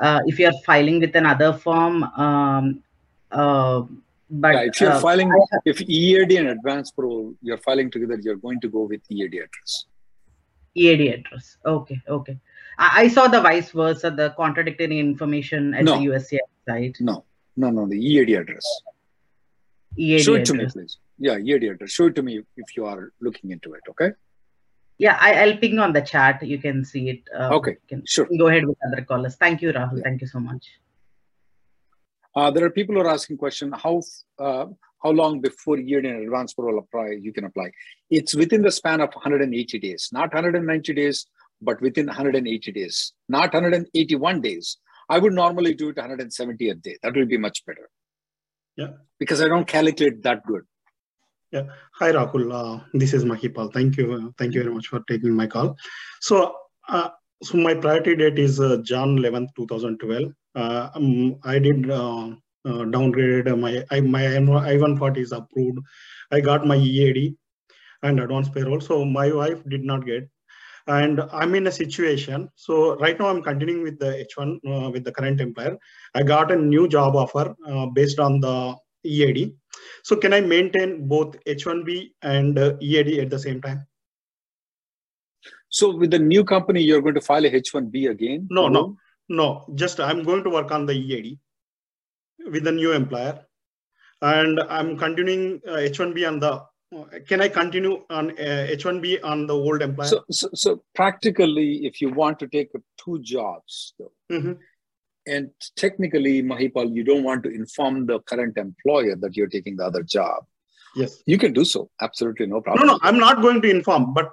Uh, 0.00 0.20
if 0.26 0.40
you 0.40 0.48
are 0.48 0.62
filing 0.66 0.98
with 0.98 1.14
another 1.14 1.52
form, 1.52 2.02
um, 2.02 2.82
uh, 3.30 3.82
but 4.30 4.54
yeah, 4.54 4.62
if 4.62 4.80
you're 4.80 4.90
uh, 4.90 5.00
filing, 5.00 5.30
if 5.64 5.80
EAD 5.80 6.32
and 6.32 6.48
advanced 6.48 6.96
pro 6.96 7.32
you're 7.40 7.58
filing 7.58 7.88
together, 7.88 8.18
you're 8.20 8.36
going 8.36 8.60
to 8.60 8.68
go 8.68 8.82
with 8.82 9.00
EAD 9.08 9.34
address. 9.34 9.84
EAD 10.74 11.00
address. 11.14 11.56
Okay, 11.64 12.00
okay. 12.08 12.38
I, 12.78 13.02
I 13.02 13.08
saw 13.08 13.28
the 13.28 13.40
vice 13.40 13.70
versa, 13.70 14.10
the 14.10 14.30
contradictory 14.36 14.98
information 14.98 15.74
at 15.74 15.84
No. 15.84 15.98
the 15.98 16.06
USCIS 16.06 16.38
site. 16.66 16.96
No, 17.00 17.24
no, 17.56 17.70
no, 17.70 17.86
the 17.88 17.98
EAD 17.98 18.30
address. 18.30 18.64
EAD 19.96 20.22
Show 20.22 20.34
it 20.34 20.44
to 20.46 20.54
me, 20.54 20.66
please. 20.66 20.98
Yeah, 21.18 21.38
EAD 21.38 21.64
address. 21.64 21.90
Show 21.90 22.06
it 22.06 22.14
to 22.16 22.22
me 22.22 22.40
if 22.56 22.76
you 22.76 22.86
are 22.86 23.12
looking 23.20 23.50
into 23.52 23.74
it. 23.74 23.82
Okay. 23.90 24.10
Yeah, 24.98 25.16
I, 25.20 25.34
I'll 25.42 25.56
ping 25.56 25.78
on 25.78 25.92
the 25.92 26.02
chat. 26.02 26.42
You 26.42 26.58
can 26.58 26.84
see 26.84 27.08
it. 27.10 27.22
Uh, 27.36 27.54
Okay, 27.56 27.76
can 27.88 28.02
sure. 28.06 28.28
Go 28.38 28.48
ahead 28.48 28.64
with 28.66 28.78
other 28.86 29.02
callers. 29.02 29.36
Thank 29.36 29.62
you, 29.62 29.72
Rahul. 29.72 30.02
Thank 30.02 30.20
you 30.20 30.26
so 30.26 30.38
much. 30.40 30.66
Uh, 32.36 32.50
there 32.50 32.64
are 32.64 32.70
people 32.70 32.94
who 32.96 33.00
are 33.00 33.08
asking 33.10 33.36
question 33.36 33.72
how 33.72 34.02
uh, 34.40 34.66
how 35.04 35.10
long 35.10 35.40
before 35.40 35.78
EAD 35.78 36.06
and 36.06 36.24
advanced 36.24 36.56
parole 36.56 36.78
apply 36.78 37.18
you 37.20 37.32
can 37.32 37.44
apply. 37.44 37.70
It's 38.10 38.34
within 38.34 38.62
the 38.62 38.70
span 38.70 39.00
of 39.00 39.10
180 39.12 39.78
days, 39.78 40.08
not 40.12 40.32
190 40.32 40.94
days, 40.94 41.26
but 41.60 41.80
within 41.80 42.06
180 42.06 42.72
days, 42.72 43.12
not 43.28 43.52
181 43.52 44.40
days. 44.40 44.78
I 45.08 45.18
would 45.18 45.34
normally 45.34 45.74
do 45.74 45.90
it 45.90 45.96
170th 45.96 46.82
day. 46.82 46.96
That 47.02 47.14
will 47.14 47.26
be 47.26 47.36
much 47.36 47.64
better. 47.66 47.90
Yeah. 48.76 48.92
Because 49.18 49.42
I 49.42 49.48
don't 49.48 49.66
calculate 49.66 50.22
that 50.22 50.44
good. 50.46 50.62
Yeah. 51.52 51.64
Hi, 52.00 52.10
Rahul. 52.10 52.52
Uh, 52.52 52.84
this 52.94 53.12
is 53.12 53.24
Mahipal. 53.24 53.72
Thank 53.72 53.98
you. 53.98 54.14
Uh, 54.14 54.30
thank 54.38 54.54
you 54.54 54.62
very 54.62 54.74
much 54.74 54.86
for 54.88 55.00
taking 55.08 55.34
my 55.34 55.46
call. 55.46 55.76
So, 56.20 56.56
uh, 56.88 57.10
so 57.42 57.58
my 57.58 57.74
priority 57.74 58.16
date 58.16 58.38
is 58.38 58.58
uh, 58.58 58.78
Jan 58.82 59.18
11, 59.18 59.48
2012. 59.56 60.32
Uh, 60.54 60.88
um, 60.94 61.36
I 61.44 61.58
did 61.58 61.90
uh, 62.64 62.82
uh, 62.82 63.56
my 63.56 63.84
I, 63.90 64.00
my 64.00 64.26
I-140 64.26 65.18
is 65.18 65.32
approved. 65.32 65.78
I 66.30 66.40
got 66.40 66.66
my 66.66 66.76
EAD 66.76 67.34
and 68.02 68.20
advance 68.20 68.48
parole. 68.48 68.80
So 68.80 69.04
my 69.04 69.32
wife 69.32 69.62
did 69.68 69.84
not 69.84 70.06
get. 70.06 70.28
And 70.86 71.22
I'm 71.32 71.54
in 71.54 71.66
a 71.66 71.72
situation. 71.72 72.48
So 72.56 72.96
right 72.96 73.18
now 73.18 73.28
I'm 73.28 73.42
continuing 73.42 73.82
with 73.82 73.98
the 73.98 74.26
H1 74.36 74.58
uh, 74.66 74.90
with 74.90 75.04
the 75.04 75.12
current 75.12 75.40
employer. 75.40 75.78
I 76.14 76.22
got 76.22 76.52
a 76.52 76.56
new 76.56 76.86
job 76.88 77.16
offer 77.16 77.54
uh, 77.66 77.86
based 77.86 78.18
on 78.18 78.40
the 78.40 78.76
EAD. 79.04 79.54
So 80.02 80.16
can 80.16 80.34
I 80.34 80.40
maintain 80.40 81.08
both 81.08 81.36
H1B 81.44 82.10
and 82.22 82.58
uh, 82.58 82.74
EAD 82.80 83.18
at 83.18 83.30
the 83.30 83.38
same 83.38 83.62
time? 83.62 83.86
So 85.70 85.96
with 85.96 86.10
the 86.10 86.18
new 86.18 86.44
company, 86.44 86.82
you're 86.82 87.02
going 87.02 87.14
to 87.14 87.20
file 87.20 87.44
a 87.44 87.50
H1B 87.50 88.10
again? 88.10 88.46
No, 88.50 88.68
no, 88.68 88.96
no. 89.28 89.66
Just 89.74 90.00
I'm 90.00 90.22
going 90.22 90.44
to 90.44 90.50
work 90.50 90.70
on 90.70 90.86
the 90.86 90.92
EAD 90.92 91.38
with 92.50 92.64
the 92.64 92.72
new 92.72 92.92
employer, 92.92 93.44
and 94.22 94.60
I'm 94.60 94.96
continuing 94.96 95.60
uh, 95.66 95.72
H1B 95.72 96.26
on 96.28 96.40
the. 96.40 96.62
Can 97.26 97.40
I 97.40 97.48
continue 97.48 98.04
on 98.08 98.30
uh, 98.32 98.68
H1B 98.70 99.24
on 99.24 99.46
the 99.48 99.54
old 99.54 99.82
employer? 99.82 100.06
So, 100.06 100.24
so, 100.30 100.48
so 100.54 100.84
practically, 100.94 101.86
if 101.86 102.00
you 102.00 102.10
want 102.10 102.38
to 102.38 102.46
take 102.46 102.70
two 103.04 103.20
jobs, 103.20 103.94
though, 103.98 104.12
Mhm. 104.30 104.58
and 105.26 105.50
technically, 105.76 106.40
Mahipal, 106.42 106.94
you 106.94 107.02
don't 107.02 107.24
want 107.24 107.42
to 107.44 107.50
inform 107.50 108.06
the 108.06 108.20
current 108.20 108.56
employer 108.58 109.16
that 109.16 109.36
you're 109.36 109.48
taking 109.48 109.76
the 109.76 109.84
other 109.84 110.02
job. 110.04 110.44
Yes. 110.94 111.20
You 111.26 111.38
can 111.38 111.52
do 111.52 111.64
so. 111.64 111.90
Absolutely 112.00 112.46
no 112.46 112.60
problem. 112.60 112.86
No, 112.86 112.92
no, 112.92 112.98
I'm 113.02 113.18
not 113.18 113.42
going 113.42 113.60
to 113.62 113.68
inform, 113.68 114.14
but 114.14 114.30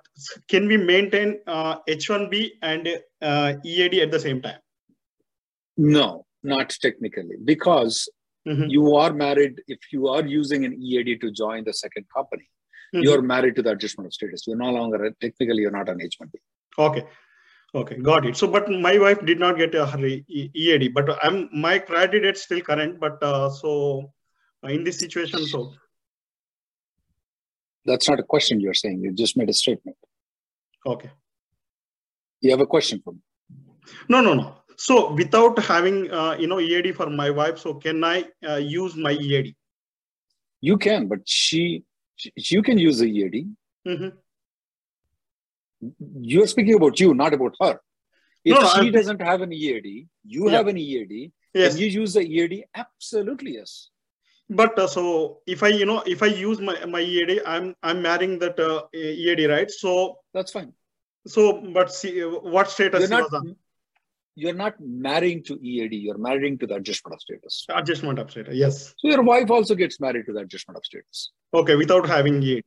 can 0.48 0.68
we 0.68 0.78
maintain 0.78 1.40
uh, 1.48 1.78
H1B 1.90 2.50
and 2.62 2.88
uh, 3.24 3.54
EAD 3.66 3.96
at 4.02 4.12
the 4.12 4.20
same 4.20 4.44
time? 4.44 4.60
No, 5.78 6.28
not 6.44 6.70
technically, 6.82 7.38
because 7.44 8.10
Mhm. 8.48 8.70
you 8.72 8.96
are 8.96 9.14
married. 9.14 9.62
If 9.68 9.80
you 9.94 10.08
are 10.08 10.26
using 10.26 10.66
an 10.66 10.74
EAD 10.74 11.18
to 11.20 11.32
join 11.32 11.64
the 11.64 11.74
second 11.74 12.06
company, 12.16 12.48
Mhm. 12.94 13.04
you're 13.04 13.22
married 13.22 13.56
to 13.58 13.62
the 13.62 13.72
adjustment 13.72 14.08
of 14.08 14.14
status. 14.14 14.48
You're 14.48 14.58
no 14.58 14.72
longer 14.72 15.12
technically 15.22 15.62
you're 15.62 15.72
not 15.80 15.90
an 15.90 16.02
H1B. 16.02 16.40
Okay. 16.78 17.08
Okay, 17.74 17.96
got 17.96 18.26
it. 18.26 18.36
So, 18.36 18.48
but 18.48 18.70
my 18.70 18.98
wife 18.98 19.26
did 19.26 19.40
not 19.40 19.58
get 19.58 19.74
a 19.76 19.86
her 19.86 20.06
E- 20.06 20.26
EAD, 20.54 20.90
but 20.90 21.10
I'm 21.24 21.50
my 21.54 21.80
priority 21.80 22.20
date 22.20 22.36
still 22.38 22.60
current. 22.62 23.00
But 23.00 23.24
uh, 23.24 23.50
so 23.50 24.12
uh, 24.64 24.68
in 24.68 24.84
this 24.84 25.00
situation, 25.00 25.46
so 25.46 25.74
That's 27.86 28.08
not 28.08 28.20
a 28.20 28.24
question 28.24 28.60
you're 28.60 28.76
saying. 28.76 29.02
You 29.02 29.12
just 29.12 29.36
made 29.38 29.50
a 29.50 29.54
statement. 29.54 29.98
okay. 30.86 31.10
You 32.42 32.52
have 32.52 32.62
a 32.62 32.68
question 32.68 33.02
for 33.04 33.14
me. 33.14 33.20
No, 34.10 34.22
no, 34.22 34.34
no. 34.36 34.61
So 34.86 35.14
without 35.14 35.60
having 35.72 35.98
uh, 36.20 36.36
you 36.40 36.48
know 36.48 36.60
EAD 36.60 36.96
for 37.00 37.08
my 37.22 37.30
wife, 37.30 37.60
so 37.64 37.74
can 37.76 38.04
I 38.04 38.26
uh, 38.52 38.56
use 38.56 38.96
my 38.96 39.12
EAD? 39.12 39.56
You 40.70 40.78
can, 40.86 41.08
but 41.12 41.20
she, 41.26 41.84
she 42.16 42.32
you 42.56 42.64
can 42.64 42.80
use 42.80 42.98
the 43.04 43.10
EAD. 43.20 43.38
Mhm. 43.88 44.12
You're 46.32 46.48
speaking 46.48 46.76
about 46.82 47.00
you, 47.00 47.14
not 47.14 47.34
about 47.38 47.56
her. 47.62 47.80
If 48.44 48.56
No, 48.56 48.68
she 48.74 48.82
I'm- 48.88 48.92
doesn't 48.98 49.22
have 49.22 49.42
an 49.48 49.54
EAD, 49.54 50.08
you 50.36 50.50
Yeah. 50.50 50.58
have 50.58 50.68
an 50.74 50.78
EAD. 50.78 51.32
Yes. 51.54 51.74
Can 51.74 51.82
you 51.84 51.88
use 52.02 52.14
the 52.20 52.26
EAD? 52.36 52.64
Absolutely, 52.84 53.54
yes. 53.62 53.90
But 54.62 54.78
uh, 54.84 54.88
so 54.88 55.04
if 55.56 55.64
I 55.64 55.68
you 55.80 55.86
know 55.86 56.02
if 56.18 56.24
I 56.28 56.32
use 56.44 56.60
my 56.70 56.76
my 56.98 57.02
EAD, 57.02 57.40
I'm 57.56 57.76
I'm 57.84 58.02
marrying 58.12 58.38
that 58.46 58.60
uh, 58.60 58.78
EAD, 58.94 59.48
right? 59.56 59.70
So 59.82 59.98
that's 60.34 60.52
fine. 60.60 60.72
So, 61.34 61.44
but 61.78 61.94
see, 61.94 62.14
what 62.56 62.70
status 62.78 63.10
You're 63.10 63.20
not? 63.20 63.44
You're 64.36 64.54
not 64.54 64.76
marrying 64.80 65.44
to 65.44 65.60
EAD, 65.62 65.94
you're 65.94 66.18
marrying 66.18 66.58
to 66.60 66.68
the 66.68 66.76
adjustment 66.76 67.16
of 67.16 67.22
status. 67.22 67.66
Adjustment 67.70 68.20
of 68.20 68.32
status. 68.32 68.56
Yes. 68.56 68.94
So 68.98 69.10
your 69.10 69.24
wife 69.24 69.50
also 69.50 69.76
gets 69.76 70.00
married 70.00 70.26
to 70.28 70.34
the 70.34 70.40
adjustment 70.40 70.78
of 70.78 70.86
status. 70.86 71.32
Okay, 71.54 71.76
without 71.76 72.08
having 72.08 72.42
EAD. 72.42 72.64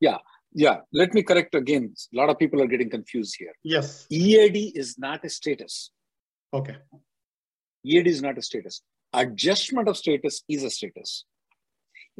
Yeah, 0.00 0.18
yeah. 0.52 0.78
Let 0.92 1.14
me 1.14 1.22
correct 1.22 1.54
again. 1.54 1.94
A 2.12 2.16
lot 2.16 2.28
of 2.28 2.38
people 2.38 2.62
are 2.62 2.66
getting 2.66 2.90
confused 2.90 3.36
here. 3.38 3.52
Yes. 3.62 4.06
EAD 4.10 4.72
is 4.76 4.98
not 4.98 5.24
a 5.24 5.30
status. 5.30 5.90
Okay. 6.52 6.76
EAD 7.84 8.06
is 8.06 8.22
not 8.22 8.36
a 8.38 8.42
status. 8.42 8.82
Adjustment 9.12 9.88
of 9.88 9.96
status 9.96 10.42
is 10.48 10.62
a 10.64 10.70
status. 10.70 11.24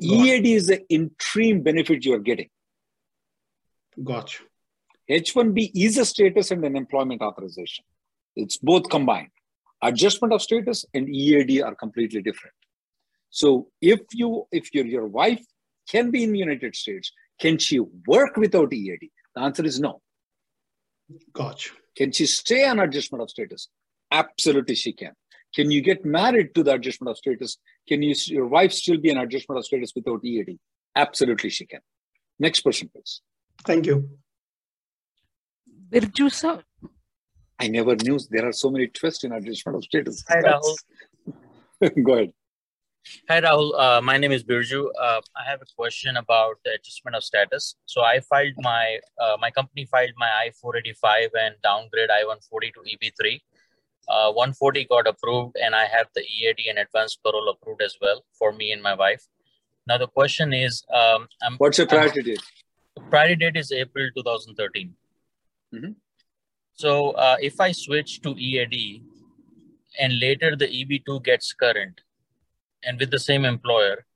Got 0.01 0.12
it. 0.12 0.27
EAD 0.27 0.47
is 0.47 0.66
the 0.69 0.88
interim 0.88 1.62
benefit 1.62 2.05
you 2.05 2.14
are 2.14 2.19
getting. 2.19 2.49
Gotcha. 4.03 4.45
H1B 5.11 5.73
is 5.75 5.99
a 5.99 6.05
status 6.05 6.51
and 6.53 6.64
an 6.64 6.77
employment 6.77 7.21
authorization. 7.21 7.85
It's 8.37 8.57
both 8.57 8.88
combined. 8.88 9.31
Adjustment 9.83 10.33
of 10.33 10.43
status 10.43 10.85
and 10.95 11.09
EAD 11.09 11.62
are 11.62 11.75
completely 11.75 12.23
different. 12.23 12.55
So 13.31 13.69
if 13.81 14.01
you 14.12 14.47
if 14.53 14.75
your 14.75 14.87
your 14.87 15.07
wife 15.07 15.45
can 15.88 16.11
be 16.11 16.23
in 16.23 16.33
the 16.33 16.38
United 16.38 16.77
States, 16.77 17.12
can 17.40 17.59
she 17.59 17.81
work 18.07 18.37
without 18.37 18.73
EAD? 18.73 19.09
The 19.35 19.40
answer 19.40 19.64
is 19.64 19.81
no. 19.81 20.01
Gotcha. 21.33 21.71
Can 21.97 22.12
she 22.12 22.27
stay 22.27 22.66
on 22.66 22.79
adjustment 22.79 23.23
of 23.23 23.31
status? 23.31 23.69
Absolutely, 24.11 24.75
she 24.75 24.93
can. 24.93 25.12
Can 25.55 25.71
you 25.71 25.81
get 25.81 26.05
married 26.05 26.55
to 26.55 26.62
the 26.62 26.75
adjustment 26.75 27.11
of 27.11 27.19
status? 27.19 27.57
Can 27.88 28.03
you, 28.03 28.14
your 28.27 28.47
wife 28.47 28.73
still 28.73 28.99
be 28.99 29.11
an 29.11 29.19
adjustment 29.19 29.59
of 29.59 29.64
status 29.64 29.93
without 29.95 30.25
EAD? 30.25 30.59
Absolutely, 30.95 31.51
she 31.51 31.66
can. 31.66 31.81
Next 32.38 32.61
person, 32.61 32.88
please. 32.93 33.21
Thank 33.64 33.87
you. 33.87 34.09
Birju 35.90 36.31
sir. 36.31 36.62
I 37.61 37.68
never 37.68 37.94
knew 37.96 38.18
there 38.31 38.46
are 38.49 38.53
so 38.53 38.70
many 38.70 38.87
twists 38.87 39.25
in 39.25 39.33
adjustment 39.33 39.77
of 39.77 39.85
status. 39.85 40.25
Hi, 40.29 40.40
Rahul. 40.42 42.03
Go 42.05 42.14
ahead. 42.14 42.33
Hi, 43.29 43.40
Rahul. 43.40 43.79
Uh, 43.79 44.01
my 44.01 44.16
name 44.16 44.33
is 44.33 44.42
Birju. 44.44 44.87
Uh, 44.99 45.20
I 45.37 45.44
have 45.51 45.61
a 45.61 45.66
question 45.77 46.16
about 46.16 46.55
the 46.64 46.73
adjustment 46.73 47.16
of 47.16 47.23
status. 47.25 47.77
So 47.87 48.03
I 48.03 48.20
filed 48.20 48.55
my, 48.59 48.99
uh, 49.20 49.37
my 49.40 49.51
company 49.51 49.85
filed 49.85 50.12
my 50.16 50.31
I-485 50.44 51.29
and 51.38 51.55
downgrade 51.62 52.11
I-140 52.11 52.73
to 52.75 52.81
EB3. 52.96 53.40
Uh, 54.09 54.33
140 54.33 54.85
got 54.87 55.07
approved 55.07 55.57
and 55.62 55.75
I 55.75 55.85
have 55.85 56.07
the 56.14 56.23
EAD 56.23 56.61
and 56.70 56.79
advanced 56.79 57.23
parole 57.23 57.49
approved 57.51 57.83
as 57.83 57.96
well 58.01 58.25
for 58.38 58.53
me 58.53 58.73
and 58.73 58.83
my 58.83 58.94
wife. 58.94 59.25
Now 59.87 59.99
the 59.99 60.09
question 60.09 60.53
is, 60.55 60.83
um, 60.92 61.29
I'm, 61.42 61.57
What's 61.59 61.79
your 61.79 61.87
I'm- 61.90 61.96
priority 62.09 62.23
date? 62.23 62.42
priority 63.11 63.37
date 63.37 63.57
is 63.57 63.70
April 63.70 64.09
2013. 64.16 64.94
Mhm. 65.75 65.94
So 66.81 67.11
uh, 67.11 67.37
if 67.40 67.61
I 67.61 67.73
switch 67.73 68.23
to 68.23 68.31
EAD 68.31 69.03
and 69.99 70.19
later 70.19 70.57
the 70.57 70.66
EB2 70.66 71.23
gets 71.23 71.53
current 71.53 72.01
and 72.83 72.99
with 72.99 73.11
the 73.11 73.19
same 73.19 73.45
employer, 73.45 74.07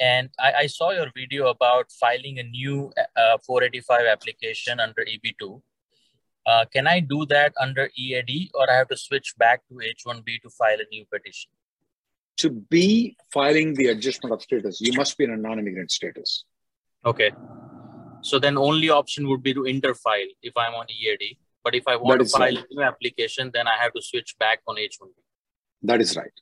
and 0.00 0.28
I, 0.38 0.52
I 0.62 0.66
saw 0.66 0.90
your 0.90 1.10
video 1.14 1.46
about 1.46 1.92
filing 1.92 2.40
a 2.40 2.42
new 2.42 2.92
uh, 3.16 3.38
485 3.46 4.06
application 4.06 4.80
under 4.80 5.02
EB2. 5.02 5.62
Uh, 6.46 6.64
can 6.72 6.88
I 6.88 6.98
do 7.00 7.24
that 7.26 7.52
under 7.60 7.88
EAD 7.96 8.50
or 8.54 8.70
I 8.70 8.74
have 8.78 8.88
to 8.88 8.96
switch 8.96 9.34
back 9.38 9.62
to 9.68 9.74
H1B 9.74 10.42
to 10.42 10.50
file 10.50 10.78
a 10.80 10.88
new 10.90 11.04
petition? 11.12 11.50
to 12.36 12.50
be 12.50 13.16
filing 13.32 13.72
the 13.74 13.86
adjustment 13.86 14.32
of 14.32 14.42
status, 14.42 14.78
you 14.80 14.92
must 14.92 15.16
be 15.16 15.24
in 15.24 15.30
a 15.30 15.36
non-immigrant 15.36 15.90
status. 15.90 16.44
Okay. 17.04 17.32
So 18.20 18.38
then 18.38 18.58
only 18.58 18.90
option 18.90 19.26
would 19.28 19.42
be 19.42 19.54
to 19.54 19.60
interfile 19.60 20.28
if 20.42 20.52
I'm 20.56 20.74
on 20.74 20.86
EAD. 20.90 21.38
But 21.66 21.74
if 21.74 21.88
I 21.88 21.96
want 21.96 22.20
to 22.20 22.26
file 22.26 22.42
right. 22.42 22.58
a 22.58 22.74
new 22.74 22.80
application, 22.80 23.50
then 23.52 23.66
I 23.66 23.76
have 23.82 23.92
to 23.94 24.00
switch 24.00 24.36
back 24.38 24.60
on 24.68 24.76
H1B. 24.76 25.10
That 25.82 26.00
is 26.00 26.16
right. 26.16 26.36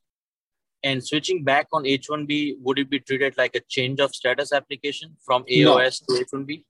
And 0.82 1.02
switching 1.02 1.44
back 1.44 1.66
on 1.72 1.84
H1B, 1.84 2.56
would 2.60 2.78
it 2.78 2.90
be 2.90 3.00
treated 3.00 3.38
like 3.38 3.56
a 3.56 3.60
change 3.66 4.00
of 4.00 4.14
status 4.14 4.52
application 4.52 5.16
from 5.24 5.46
No. 5.48 5.76
AOS 5.76 6.04
to 6.04 6.22
H1B? 6.22 6.64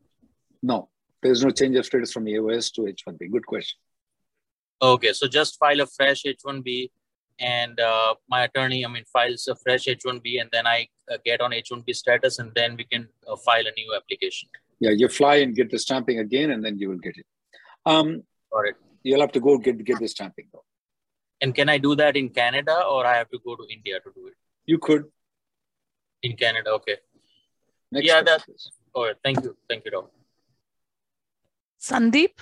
No, 0.63 0.89
there's 1.21 1.45
no 1.45 1.51
change 1.51 1.75
of 1.75 1.85
status 1.85 2.13
from 2.13 2.27
AOS 2.27 2.73
to 2.75 2.83
H1B. 2.83 3.33
Good 3.33 3.45
question. 3.45 3.77
Okay, 4.81 5.13
so 5.13 5.27
just 5.27 5.59
file 5.59 5.81
a 5.81 5.87
fresh 5.87 6.23
H1B, 6.23 6.93
and 7.41 7.81
uh, 7.81 8.15
my 8.29 8.45
attorney, 8.45 8.85
I 8.87 8.89
mean, 8.89 9.05
files 9.13 9.49
a 9.49 9.57
fresh 9.57 9.87
H1B, 9.87 10.41
and 10.41 10.49
then 10.53 10.69
I 10.69 10.87
uh, 11.11 11.17
get 11.25 11.41
on 11.41 11.51
H1B 11.51 11.93
status, 11.93 12.39
and 12.39 12.53
then 12.55 12.77
we 12.77 12.85
can 12.85 13.09
uh, 13.27 13.35
file 13.35 13.67
a 13.67 13.73
new 13.77 13.93
application. 13.97 14.49
Yeah, 14.79 14.91
you 14.91 15.09
fly 15.09 15.37
and 15.47 15.57
get 15.57 15.73
the 15.73 15.79
stamping 15.81 16.21
again, 16.21 16.53
and 16.53 16.65
then 16.65 16.79
you 16.79 16.89
will 16.89 16.99
get 16.99 17.17
it. 17.17 17.27
Um, 17.85 18.23
Got 18.55 18.67
it. 18.69 18.77
you'll 19.03 19.21
have 19.21 19.33
to 19.33 19.41
go 19.41 19.59
get 19.59 19.85
get 19.85 19.99
the 19.99 20.09
stamping 20.09 20.49
though. 20.53 20.65
And 21.41 21.55
can 21.55 21.69
I 21.69 21.79
do 21.79 21.95
that 21.97 22.17
in 22.17 22.29
Canada, 22.31 22.75
or 22.89 23.05
I 23.07 23.17
have 23.17 23.31
to 23.31 23.39
go 23.47 23.57
to 23.57 23.65
India 23.77 24.01
to 24.01 24.11
do 24.15 24.27
it? 24.29 24.35
You 24.67 24.79
could. 24.79 25.05
In 26.23 26.37
Canada, 26.37 26.71
okay. 26.79 26.97
Next 27.93 28.07
yeah, 28.07 28.23
question, 28.23 28.55
that. 28.57 28.99
All 28.99 29.05
right, 29.07 29.17
thank 29.23 29.43
you, 29.45 29.57
thank 29.69 29.85
you, 29.85 29.91
Rahul. 29.91 30.09
Sandeep? 31.89 32.39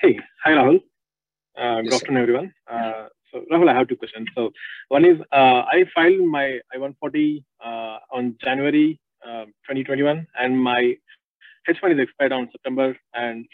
Hey, 0.00 0.18
hi 0.44 0.52
Rahul. 0.52 0.76
Uh, 1.56 1.76
good 1.82 1.86
Yes, 1.86 1.94
sir. 1.94 1.96
afternoon, 1.96 2.22
everyone. 2.22 2.54
Uh, 2.70 3.06
so 3.32 3.42
Rahul, 3.50 3.68
I 3.68 3.74
have 3.74 3.88
two 3.88 3.96
questions. 3.96 4.28
So 4.36 4.52
one 4.88 5.04
is 5.04 5.18
uh, 5.32 5.62
I 5.76 5.84
filed 5.94 6.20
my 6.36 6.60
I-140 6.72 7.44
uh, 7.64 7.98
on 8.12 8.36
January 8.44 9.00
uh, 9.26 9.46
2021, 9.66 10.26
and 10.38 10.62
my 10.62 10.96
H1 11.68 11.92
is 11.94 11.98
expired 11.98 12.32
on 12.32 12.48
September, 12.52 12.96
and 13.14 13.46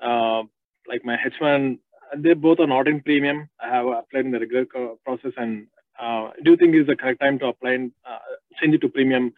uh, 0.00 0.42
like 0.88 1.04
my 1.04 1.16
H1, 1.16 1.78
they 2.16 2.34
both 2.34 2.60
are 2.60 2.66
not 2.66 2.88
in 2.88 3.00
premium. 3.00 3.48
I 3.60 3.68
have 3.68 3.86
applied 3.86 4.26
in 4.26 4.30
the 4.30 4.40
regular 4.40 4.66
process, 5.04 5.32
and 5.36 5.66
uh, 6.00 6.30
do 6.44 6.52
you 6.52 6.56
think 6.56 6.74
is 6.74 6.86
the 6.86 6.96
correct 6.96 7.20
time 7.20 7.38
to 7.40 7.46
apply 7.46 7.72
and 7.72 7.92
uh, 8.08 8.18
change 8.60 8.74
it 8.74 8.80
to 8.82 8.88
premium? 8.88 9.32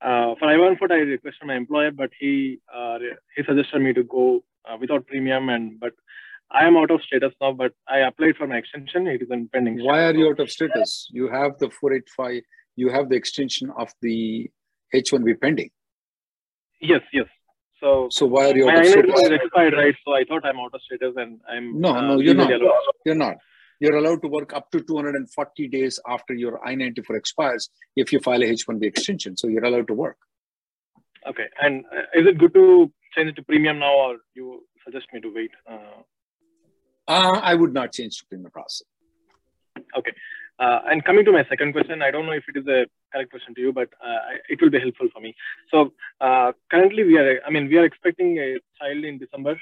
Uh, 0.00 0.34
for 0.38 0.48
I-140, 0.48 0.90
I 0.90 0.94
requested 0.96 1.46
my 1.46 1.56
employer, 1.56 1.90
but 1.90 2.10
he 2.18 2.58
uh, 2.74 2.98
he 3.36 3.42
suggested 3.44 3.80
me 3.80 3.92
to 3.92 4.02
go 4.04 4.44
uh, 4.68 4.76
without 4.78 5.06
premium, 5.06 5.48
and 5.48 5.78
but 5.80 5.92
I 6.50 6.66
am 6.66 6.76
out 6.76 6.90
of 6.90 7.02
status 7.02 7.32
now. 7.40 7.52
But 7.52 7.72
I 7.88 7.98
applied 7.98 8.36
for 8.36 8.46
my 8.46 8.56
extension; 8.56 9.06
it 9.06 9.22
is 9.22 9.28
in 9.30 9.48
pending. 9.48 9.82
Why 9.82 10.04
are 10.04 10.14
you 10.14 10.28
out 10.28 10.40
of 10.40 10.50
status? 10.50 11.08
You 11.10 11.28
have 11.28 11.58
the 11.58 11.70
485. 11.70 12.42
You 12.76 12.90
have 12.90 13.08
the 13.08 13.16
extension 13.16 13.70
of 13.78 13.88
the 14.02 14.50
H1B 14.94 15.40
pending. 15.40 15.70
Yes, 16.80 17.02
yes. 17.12 17.26
So 17.80 18.08
So 18.10 18.26
why 18.26 18.50
are 18.50 18.56
you 18.56 18.68
out 18.68 18.78
of 18.78 18.86
status? 18.86 19.20
is 19.22 19.30
expired, 19.32 19.74
right? 19.74 19.94
So 20.04 20.14
I 20.14 20.24
thought 20.24 20.44
I'm 20.46 20.58
out 20.58 20.72
of 20.74 20.80
status, 20.82 21.14
and 21.16 21.40
I'm 21.48 21.80
No, 21.80 21.90
uh, 21.90 22.00
no, 22.00 22.20
you're 22.20 22.34
not. 22.34 22.50
allowed. 22.52 22.80
You're 23.04 23.14
not. 23.26 23.36
You're 23.80 23.96
allowed 23.96 24.22
to 24.22 24.28
work 24.28 24.54
up 24.54 24.70
to 24.70 24.80
240 24.80 25.68
days 25.68 25.98
after 26.08 26.32
your 26.34 26.64
I-94 26.66 27.16
expires 27.16 27.70
if 27.96 28.12
you 28.12 28.20
file 28.20 28.42
a 28.42 28.46
H1B 28.46 28.84
extension. 28.84 29.36
So 29.36 29.48
you're 29.48 29.64
allowed 29.64 29.88
to 29.88 29.94
work. 29.94 30.16
Okay, 31.26 31.46
and 31.60 31.84
uh, 31.86 32.02
is 32.20 32.26
it 32.26 32.38
good 32.38 32.54
to 32.54 32.92
change 33.14 33.30
it 33.30 33.36
to 33.36 33.42
premium 33.42 33.78
now, 33.80 33.92
or 33.94 34.16
you 34.34 34.62
suggest 34.84 35.06
me 35.12 35.20
to 35.20 35.32
wait? 35.34 35.50
Uh, 35.70 36.00
Uh, 37.14 37.38
I 37.50 37.54
would 37.60 37.74
not 37.78 37.92
change 37.96 38.14
to 38.18 38.26
premium 38.28 38.50
process. 38.50 38.86
Okay. 39.98 40.12
Uh, 40.58 40.78
and 40.90 41.04
coming 41.04 41.24
to 41.28 41.32
my 41.32 41.44
second 41.52 41.72
question, 41.76 42.00
I 42.06 42.10
don't 42.14 42.26
know 42.28 42.36
if 42.42 42.44
it 42.52 42.56
is 42.60 42.66
a 42.76 42.80
correct 43.14 43.30
question 43.34 43.54
to 43.56 43.60
you, 43.66 43.72
but 43.72 43.88
uh, 44.08 44.18
it 44.48 44.60
will 44.60 44.70
be 44.76 44.80
helpful 44.86 45.08
for 45.14 45.20
me. 45.26 45.34
So 45.72 45.92
uh, 46.20 46.52
currently, 46.70 47.04
we 47.04 47.16
are, 47.18 47.40
I 47.46 47.50
mean, 47.50 47.68
we 47.68 47.76
are 47.78 47.84
expecting 47.84 48.38
a 48.38 48.48
child 48.80 49.04
in 49.04 49.18
December, 49.18 49.54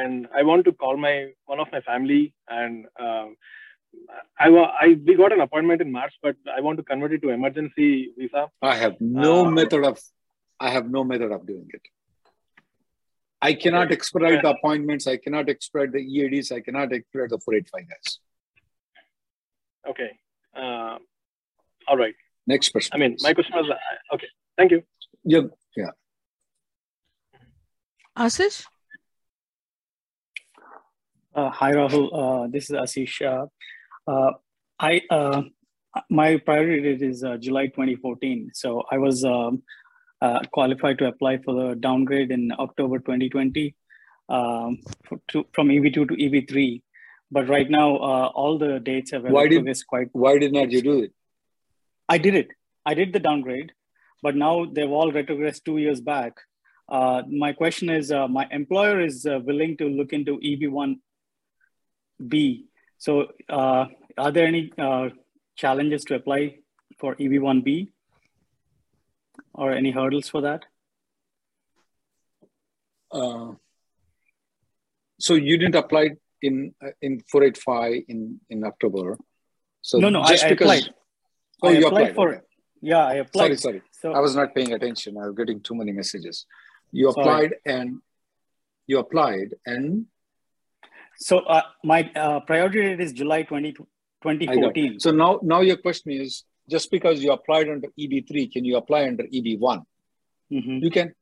and 0.00 0.28
I 0.34 0.42
want 0.42 0.64
to 0.66 0.72
call 0.72 0.96
my 0.96 1.14
one 1.46 1.60
of 1.60 1.68
my 1.76 1.80
family, 1.90 2.22
and 2.48 2.86
uh, 3.06 3.26
I, 4.38 4.48
I 4.84 4.86
we 5.06 5.16
got 5.22 5.32
an 5.32 5.40
appointment 5.46 5.80
in 5.86 5.92
March, 6.00 6.14
but 6.22 6.36
I 6.56 6.60
want 6.60 6.78
to 6.78 6.84
convert 6.90 7.12
it 7.12 7.22
to 7.22 7.30
emergency 7.30 8.12
visa. 8.18 8.42
I 8.62 8.76
have 8.82 8.96
no 9.00 9.32
Uh, 9.46 9.50
method 9.60 9.84
of 9.92 9.98
I 10.60 10.70
have 10.76 10.90
no 10.98 11.02
method 11.04 11.32
of 11.32 11.46
doing 11.46 11.68
it. 11.78 11.82
I 13.42 13.54
cannot 13.54 13.86
Okay. 13.86 13.94
expedite 13.98 14.42
the 14.42 14.50
appointments. 14.50 15.06
I 15.06 15.16
cannot 15.16 15.48
expedite 15.48 15.92
the 15.92 16.02
EADs. 16.14 16.52
I 16.56 16.60
cannot 16.60 16.92
expedite 16.92 17.30
the 17.34 17.38
485 17.38 17.88
guys. 17.92 18.08
Okay. 19.92 20.10
Uh, 20.54 20.98
all 21.88 21.96
right. 21.96 22.14
Next 22.50 22.70
person. 22.70 22.90
I 22.94 22.98
mean, 22.98 23.16
my 23.20 23.32
question 23.32 23.54
was 23.54 23.70
uh, 23.70 24.14
okay. 24.14 24.26
Thank 24.58 24.72
you. 24.72 24.82
Yeah, 25.22 25.42
yeah. 25.76 25.92
Ashish? 28.18 28.64
Uh, 31.32 31.50
hi, 31.50 31.70
Rahul. 31.72 32.06
Uh, 32.20 32.48
this 32.54 32.64
is 32.68 32.76
Asish. 32.84 33.16
Uh, 33.22 33.46
uh, 34.10 34.32
I 34.80 35.02
uh, 35.10 35.42
my 36.08 36.38
priority 36.38 36.80
date 36.82 37.02
is 37.08 37.22
uh, 37.22 37.36
July 37.36 37.66
2014. 37.66 38.50
So 38.52 38.82
I 38.90 38.98
was 38.98 39.24
um, 39.24 39.62
uh, 40.20 40.40
qualified 40.52 40.98
to 40.98 41.06
apply 41.06 41.38
for 41.38 41.54
the 41.54 41.76
downgrade 41.76 42.32
in 42.32 42.52
October 42.58 42.98
2020 42.98 43.76
um, 44.28 44.78
to, 45.28 45.46
from 45.52 45.68
EV2 45.68 46.08
to 46.08 46.14
EV3. 46.26 46.82
But 47.30 47.48
right 47.48 47.70
now, 47.70 47.94
uh, 47.94 48.26
all 48.34 48.58
the 48.58 48.80
dates 48.80 49.12
have 49.12 49.22
Why 49.22 49.46
did 49.46 49.58
progressed 49.58 49.86
quite. 49.86 50.08
why 50.12 50.36
did 50.38 50.52
not 50.52 50.72
you 50.72 50.82
do 50.82 50.98
it? 51.04 51.12
I 52.10 52.18
did 52.18 52.34
it. 52.34 52.48
I 52.84 52.92
did 52.94 53.12
the 53.12 53.20
downgrade, 53.20 53.72
but 54.20 54.34
now 54.34 54.66
they've 54.70 54.90
all 54.90 55.12
retrogressed 55.12 55.62
two 55.64 55.78
years 55.78 56.00
back. 56.00 56.32
Uh, 56.88 57.22
my 57.30 57.52
question 57.52 57.88
is, 57.88 58.10
uh, 58.10 58.26
my 58.26 58.48
employer 58.50 59.00
is 59.00 59.24
uh, 59.24 59.38
willing 59.44 59.76
to 59.76 59.88
look 59.88 60.12
into 60.12 60.40
EB1B. 60.40 62.64
So, 62.98 63.28
uh, 63.48 63.86
are 64.18 64.32
there 64.32 64.46
any 64.46 64.72
uh, 64.76 65.10
challenges 65.54 66.02
to 66.06 66.16
apply 66.16 66.56
for 66.98 67.14
EB1B, 67.14 67.92
or 69.54 69.72
any 69.72 69.92
hurdles 69.92 70.28
for 70.28 70.40
that? 70.40 70.64
Uh, 73.12 73.52
so 75.18 75.34
you 75.34 75.58
didn't 75.58 75.76
apply 75.76 76.10
in 76.42 76.74
in 77.02 77.20
485 77.30 78.02
in 78.08 78.40
in 78.50 78.64
October. 78.64 79.16
So 79.82 79.98
no, 79.98 80.08
no, 80.08 80.22
I, 80.22 80.30
just 80.30 80.44
I 80.44 80.50
because 80.50 80.78
applied. 80.78 80.94
Oh 81.62 81.68
I 81.68 81.72
you 81.72 81.86
applied 81.86 82.10
applied 82.10 82.14
for. 82.14 82.28
okay. 82.30 82.40
Yeah, 82.82 83.04
I 83.06 83.14
applied. 83.14 83.46
Sorry, 83.46 83.56
sorry. 83.58 83.82
So 83.92 84.12
I 84.12 84.20
was 84.20 84.34
not 84.34 84.54
paying 84.54 84.72
attention. 84.72 85.18
I 85.18 85.26
was 85.26 85.34
getting 85.36 85.60
too 85.60 85.74
many 85.74 85.92
messages. 85.92 86.46
You 86.92 87.12
Sorry. 87.12 87.22
applied 87.22 87.54
and 87.66 88.00
you 88.86 88.98
applied 88.98 89.54
and 89.66 90.06
so 91.16 91.40
uh, 91.40 91.62
my 91.84 92.10
uh, 92.16 92.40
priority 92.40 92.80
date 92.80 93.00
is 93.00 93.12
July 93.12 93.42
20, 93.42 93.72
2014. 93.72 95.00
So 95.00 95.10
now 95.10 95.38
now 95.42 95.60
your 95.60 95.76
question 95.76 96.12
is 96.12 96.44
just 96.68 96.90
because 96.90 97.22
you 97.22 97.32
applied 97.32 97.68
under 97.68 97.88
EB3, 97.98 98.50
can 98.52 98.64
you 98.64 98.76
apply 98.78 99.06
under 99.06 99.24
EB1? 99.24 99.84
Mhm. 100.50 100.82
You 100.82 100.90
can. 100.90 101.14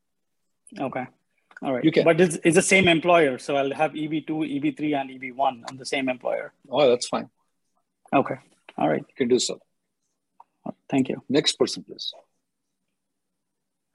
Okay. 0.79 1.07
All 1.63 1.75
right. 1.75 1.85
You 1.85 1.91
can. 1.91 2.05
But 2.05 2.21
it's, 2.21 2.39
it's 2.45 2.55
the 2.55 2.63
same 2.63 2.87
employer. 2.87 3.39
So 3.39 3.57
I'll 3.57 3.73
have 3.73 3.93
EB2, 3.93 4.29
EB3, 4.29 5.01
and 5.01 5.11
EB1 5.11 5.69
on 5.69 5.77
the 5.77 5.85
same 5.85 6.09
employer. 6.09 6.53
Oh, 6.71 6.89
that's 6.89 7.09
fine. 7.09 7.29
Okay. 8.15 8.37
All 8.77 8.89
right. 8.89 9.01
You 9.09 9.15
can 9.17 9.29
do 9.29 9.39
so. 9.39 9.59
Thank 10.89 11.09
you. 11.09 11.23
Next 11.29 11.59
person, 11.59 11.85
please. 11.85 12.13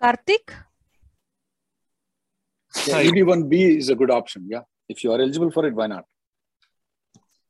Karthik? 0.02 0.54
Yeah, 2.88 3.04
EB1B 3.04 3.78
is 3.78 3.90
a 3.90 3.96
good 3.96 4.12
option. 4.12 4.48
Yeah. 4.50 4.62
If 4.90 5.04
you 5.04 5.12
are 5.12 5.20
eligible 5.20 5.52
for 5.52 5.66
it, 5.66 5.74
why 5.74 5.88
not? 5.88 6.06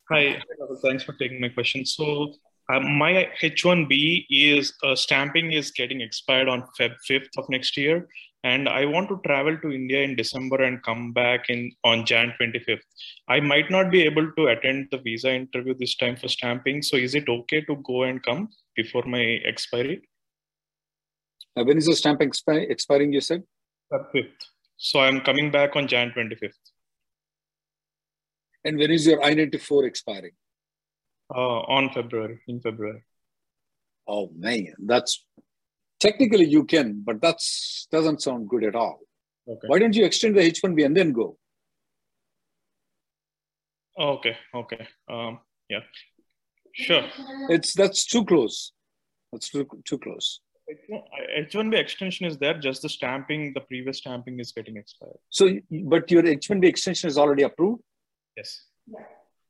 Hi, 0.09 0.41
thanks 0.83 1.03
for 1.03 1.13
taking 1.13 1.41
my 1.41 1.49
question. 1.49 1.85
So, 1.85 2.33
uh, 2.71 2.79
my 2.79 3.29
H1B 3.41 4.27
is 4.29 4.73
uh, 4.83 4.95
stamping 4.95 5.51
is 5.53 5.71
getting 5.71 6.01
expired 6.01 6.47
on 6.47 6.63
Feb 6.79 6.95
5th 7.09 7.37
of 7.37 7.49
next 7.49 7.75
year, 7.77 8.07
and 8.43 8.69
I 8.69 8.85
want 8.85 9.09
to 9.09 9.19
travel 9.25 9.57
to 9.57 9.71
India 9.71 10.01
in 10.01 10.15
December 10.15 10.63
and 10.63 10.83
come 10.83 11.13
back 11.13 11.49
in 11.49 11.71
on 11.83 12.05
Jan 12.05 12.33
25th. 12.39 12.81
I 13.27 13.39
might 13.39 13.71
not 13.71 13.91
be 13.91 14.03
able 14.03 14.31
to 14.33 14.47
attend 14.47 14.89
the 14.91 14.99
visa 14.99 15.33
interview 15.33 15.73
this 15.73 15.95
time 15.95 16.15
for 16.17 16.27
stamping. 16.27 16.81
So, 16.81 16.97
is 16.97 17.15
it 17.15 17.27
okay 17.27 17.61
to 17.61 17.77
go 17.77 18.03
and 18.03 18.21
come 18.21 18.49
before 18.75 19.03
my 19.05 19.39
expiry? 19.45 20.07
Uh, 21.55 21.63
when 21.63 21.77
is 21.77 21.85
the 21.85 21.95
stamp 21.95 22.21
expi- 22.21 22.69
expiring? 22.69 23.13
You 23.13 23.21
said. 23.21 23.43
5th. 23.91 24.29
So, 24.77 24.99
I'm 24.99 25.21
coming 25.21 25.51
back 25.51 25.75
on 25.75 25.87
Jan 25.87 26.11
25th. 26.11 26.53
And 28.65 28.77
when 28.77 28.91
is 28.91 29.05
your 29.05 29.23
I-94 29.23 29.85
expiring? 29.85 30.31
Uh, 31.33 31.59
on 31.61 31.89
February, 31.91 32.39
in 32.47 32.59
February. 32.59 33.03
Oh 34.07 34.29
man, 34.35 34.73
that's 34.85 35.25
technically 35.99 36.45
you 36.45 36.65
can, 36.65 37.01
but 37.05 37.21
that's 37.21 37.87
doesn't 37.91 38.21
sound 38.21 38.49
good 38.49 38.63
at 38.63 38.75
all. 38.75 38.99
Okay. 39.47 39.67
Why 39.67 39.79
don't 39.79 39.95
you 39.95 40.05
extend 40.05 40.35
the 40.35 40.41
H1B 40.41 40.85
and 40.85 40.95
then 40.95 41.11
go? 41.11 41.37
Okay, 43.97 44.35
okay. 44.53 44.87
Um, 45.09 45.39
yeah. 45.69 45.79
Sure. 46.73 47.03
It's 47.49 47.73
that's 47.73 48.05
too 48.05 48.25
close. 48.25 48.73
That's 49.31 49.49
too, 49.49 49.67
too 49.85 49.97
close. 49.97 50.41
H1B 51.37 51.75
extension 51.75 52.25
is 52.25 52.37
there, 52.37 52.57
just 52.57 52.81
the 52.81 52.89
stamping, 52.89 53.53
the 53.53 53.61
previous 53.61 53.97
stamping 53.99 54.39
is 54.39 54.51
getting 54.51 54.77
expired. 54.77 55.17
So, 55.29 55.49
but 55.69 56.09
your 56.09 56.23
H1B 56.23 56.65
extension 56.65 57.07
is 57.07 57.17
already 57.17 57.43
approved? 57.43 57.81
Yes. 58.35 58.63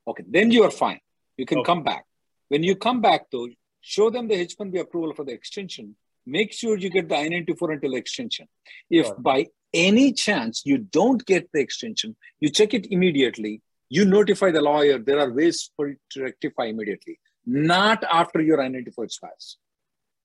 Okay, 0.07 0.23
then 0.27 0.51
you 0.51 0.63
are 0.63 0.71
fine. 0.71 0.99
You 1.37 1.45
can 1.45 1.59
okay. 1.59 1.65
come 1.65 1.83
back. 1.83 2.05
When 2.49 2.63
you 2.63 2.75
come 2.75 3.01
back, 3.01 3.27
though, 3.31 3.47
show 3.81 4.09
them 4.09 4.27
the 4.27 4.35
H1B 4.35 4.79
approval 4.79 5.13
for 5.13 5.23
the 5.23 5.31
extension. 5.31 5.95
Make 6.25 6.53
sure 6.53 6.77
you 6.77 6.89
get 6.89 7.09
the 7.09 7.17
I-94 7.17 7.73
until 7.73 7.95
extension. 7.95 8.47
If 8.89 9.09
right. 9.09 9.23
by 9.23 9.47
any 9.73 10.13
chance 10.13 10.63
you 10.65 10.77
don't 10.77 11.25
get 11.25 11.49
the 11.53 11.59
extension, 11.59 12.15
you 12.39 12.49
check 12.49 12.73
it 12.73 12.87
immediately. 12.91 13.61
You 13.89 14.05
notify 14.05 14.51
the 14.51 14.61
lawyer. 14.61 14.97
There 14.97 15.19
are 15.19 15.31
ways 15.31 15.69
for 15.75 15.89
it 15.89 15.99
to 16.11 16.23
rectify 16.23 16.65
immediately, 16.65 17.19
not 17.45 18.03
after 18.03 18.41
your 18.41 18.61
I-94 18.61 19.05
expires. 19.05 19.57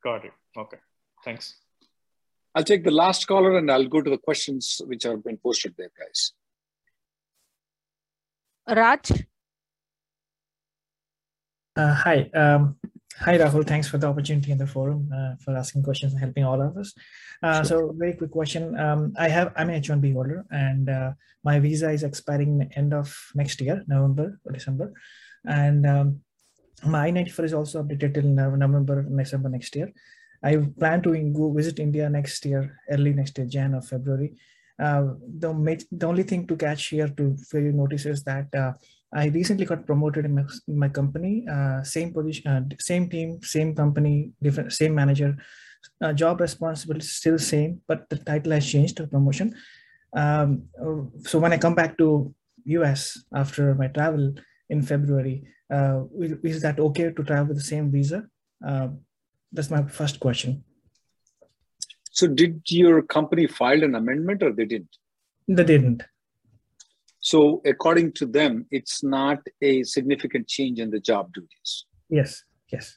Got 0.02 0.24
it. 0.24 0.32
Okay. 0.56 0.78
Thanks. 1.24 1.56
I'll 2.54 2.64
take 2.64 2.84
the 2.84 2.90
last 2.90 3.26
caller 3.26 3.58
and 3.58 3.70
I'll 3.70 3.86
go 3.86 4.00
to 4.00 4.10
the 4.10 4.18
questions 4.18 4.80
which 4.86 5.04
have 5.04 5.22
been 5.22 5.36
posted 5.36 5.74
there, 5.76 5.90
guys. 5.98 6.32
Raj? 8.68 9.12
Uh, 11.76 11.94
hi. 11.94 12.30
Um, 12.34 12.77
hi, 13.20 13.38
Rahul. 13.38 13.66
Thanks 13.66 13.88
for 13.88 13.98
the 13.98 14.06
opportunity 14.06 14.52
in 14.52 14.58
the 14.58 14.66
forum 14.66 15.10
uh, 15.14 15.36
for 15.42 15.56
asking 15.56 15.82
questions 15.82 16.12
and 16.12 16.20
helping 16.20 16.44
all 16.44 16.60
of 16.60 16.76
us. 16.76 16.94
Uh, 17.42 17.56
sure. 17.56 17.64
So, 17.64 17.94
very 17.96 18.14
quick 18.14 18.30
question. 18.30 18.78
Um, 18.78 19.12
I 19.18 19.28
have 19.28 19.52
I'm 19.56 19.68
an 19.68 19.76
H-1B 19.76 20.12
holder, 20.12 20.44
and 20.50 20.88
uh, 20.88 21.12
my 21.44 21.58
visa 21.60 21.90
is 21.90 22.02
expiring 22.02 22.70
end 22.76 22.94
of 22.94 23.14
next 23.34 23.60
year, 23.60 23.84
November 23.86 24.40
or 24.44 24.52
December, 24.52 24.92
and 25.46 25.86
um, 25.86 26.20
my 26.84 27.08
I-94 27.08 27.44
is 27.44 27.54
also 27.54 27.82
updated 27.82 28.14
till 28.14 28.24
November, 28.24 29.02
December 29.02 29.48
next 29.48 29.74
year. 29.74 29.92
I 30.42 30.56
plan 30.78 31.02
to 31.02 31.16
go 31.32 31.52
visit 31.52 31.80
India 31.80 32.08
next 32.08 32.44
year, 32.44 32.78
early 32.90 33.12
next 33.12 33.36
year, 33.38 33.46
Jan 33.46 33.74
or 33.74 33.82
February. 33.82 34.36
Uh, 34.78 35.14
the, 35.38 35.84
the 35.90 36.06
only 36.06 36.22
thing 36.22 36.46
to 36.46 36.56
catch 36.56 36.86
here 36.88 37.08
to 37.08 37.36
for 37.50 37.58
you 37.58 37.72
notice 37.72 38.06
is 38.06 38.22
that 38.22 38.46
uh, 38.54 38.72
I 39.12 39.26
recently 39.28 39.64
got 39.64 39.86
promoted 39.86 40.26
in 40.26 40.34
my, 40.34 40.44
in 40.66 40.78
my 40.78 40.88
company, 40.88 41.46
uh, 41.50 41.82
same 41.82 42.12
position, 42.12 42.46
uh, 42.50 42.62
same 42.78 43.08
team, 43.08 43.40
same 43.42 43.74
company, 43.74 44.32
different, 44.42 44.72
same 44.72 44.94
manager. 44.94 45.36
Uh, 46.00 46.12
job 46.12 46.40
responsibility 46.40 47.06
still 47.06 47.38
same, 47.38 47.80
but 47.88 48.08
the 48.10 48.18
title 48.18 48.52
has 48.52 48.70
changed 48.70 48.96
to 48.98 49.06
promotion. 49.06 49.54
Um, 50.14 50.64
so 51.24 51.38
when 51.38 51.52
I 51.52 51.58
come 51.58 51.74
back 51.74 51.96
to 51.98 52.34
US 52.64 53.22
after 53.34 53.74
my 53.74 53.88
travel 53.88 54.34
in 54.68 54.82
February, 54.82 55.44
uh, 55.72 56.02
is 56.42 56.60
that 56.62 56.78
okay 56.78 57.10
to 57.10 57.22
travel 57.22 57.46
with 57.48 57.58
the 57.58 57.62
same 57.62 57.90
visa? 57.90 58.26
That's 58.60 59.70
my 59.70 59.86
first 59.86 60.20
question. 60.20 60.64
So 62.10 62.26
did 62.26 62.62
your 62.68 63.02
company 63.02 63.46
file 63.46 63.82
an 63.82 63.94
amendment 63.94 64.42
or 64.42 64.52
they 64.52 64.64
didn't? 64.64 64.96
They 65.46 65.64
didn't. 65.64 66.02
So 67.30 67.60
according 67.66 68.12
to 68.20 68.24
them, 68.24 68.64
it's 68.70 69.04
not 69.04 69.40
a 69.60 69.82
significant 69.82 70.48
change 70.48 70.78
in 70.80 70.90
the 70.90 70.98
job 70.98 71.34
duties. 71.34 71.84
Yes, 72.08 72.42
yes. 72.72 72.96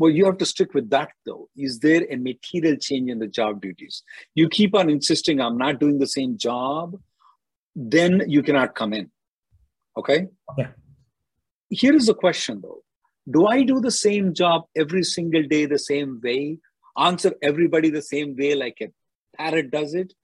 Well, 0.00 0.10
you 0.10 0.24
have 0.24 0.38
to 0.38 0.46
stick 0.46 0.74
with 0.74 0.90
that 0.90 1.10
though. 1.24 1.48
Is 1.56 1.78
there 1.78 2.04
a 2.10 2.16
material 2.16 2.76
change 2.76 3.08
in 3.08 3.20
the 3.20 3.28
job 3.28 3.60
duties? 3.60 4.02
You 4.34 4.48
keep 4.48 4.74
on 4.74 4.90
insisting, 4.90 5.40
I'm 5.40 5.56
not 5.56 5.78
doing 5.78 6.00
the 6.00 6.08
same 6.08 6.36
job, 6.36 6.96
then 7.76 8.24
you 8.26 8.42
cannot 8.42 8.74
come 8.74 8.92
in. 8.92 9.12
Okay? 9.96 10.26
Yeah. 10.56 10.70
Here 11.70 11.94
is 11.94 12.06
the 12.06 12.14
question 12.14 12.60
though 12.60 12.82
do 13.30 13.46
I 13.46 13.62
do 13.62 13.80
the 13.80 13.96
same 14.06 14.34
job 14.34 14.64
every 14.74 15.04
single 15.04 15.44
day 15.44 15.66
the 15.66 15.78
same 15.78 16.20
way? 16.20 16.58
Answer 16.96 17.34
everybody 17.42 17.90
the 17.90 18.02
same 18.02 18.34
way 18.34 18.54
like 18.56 18.78
a 18.80 18.88
parrot 19.36 19.70
does 19.70 19.94
it? 19.94 20.14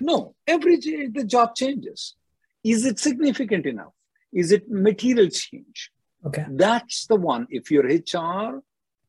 No, 0.00 0.34
every 0.46 0.78
day 0.78 1.06
the 1.06 1.24
job 1.24 1.54
changes. 1.54 2.16
Is 2.64 2.84
it 2.84 2.98
significant 2.98 3.66
enough? 3.66 3.92
Is 4.32 4.52
it 4.52 4.70
material 4.70 5.28
change? 5.28 5.90
Okay. 6.26 6.44
That's 6.50 7.06
the 7.06 7.16
one. 7.16 7.46
If 7.50 7.70
you're 7.70 7.84
HR, 7.84 8.62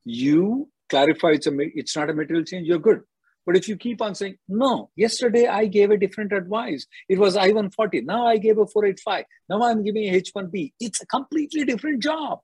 you 0.05 0.69
clarify 0.89 1.29
it's, 1.31 1.47
a, 1.47 1.51
it's 1.57 1.95
not 1.95 2.09
a 2.09 2.13
material 2.13 2.45
change, 2.45 2.67
you're 2.67 2.79
good. 2.79 3.01
But 3.45 3.57
if 3.57 3.67
you 3.67 3.75
keep 3.75 4.01
on 4.01 4.13
saying, 4.13 4.35
no, 4.47 4.91
yesterday 4.95 5.47
I 5.47 5.65
gave 5.65 5.89
a 5.89 5.97
different 5.97 6.31
advice. 6.31 6.85
It 7.09 7.17
was 7.17 7.35
I 7.35 7.47
140. 7.47 8.01
Now 8.01 8.27
I 8.27 8.37
gave 8.37 8.57
a 8.59 8.67
485. 8.67 9.25
Now 9.49 9.63
I'm 9.63 9.83
giving 9.83 10.03
a 10.03 10.15
H 10.15 10.31
1B. 10.35 10.73
It's 10.79 11.01
a 11.01 11.07
completely 11.07 11.65
different 11.65 12.03
job. 12.03 12.39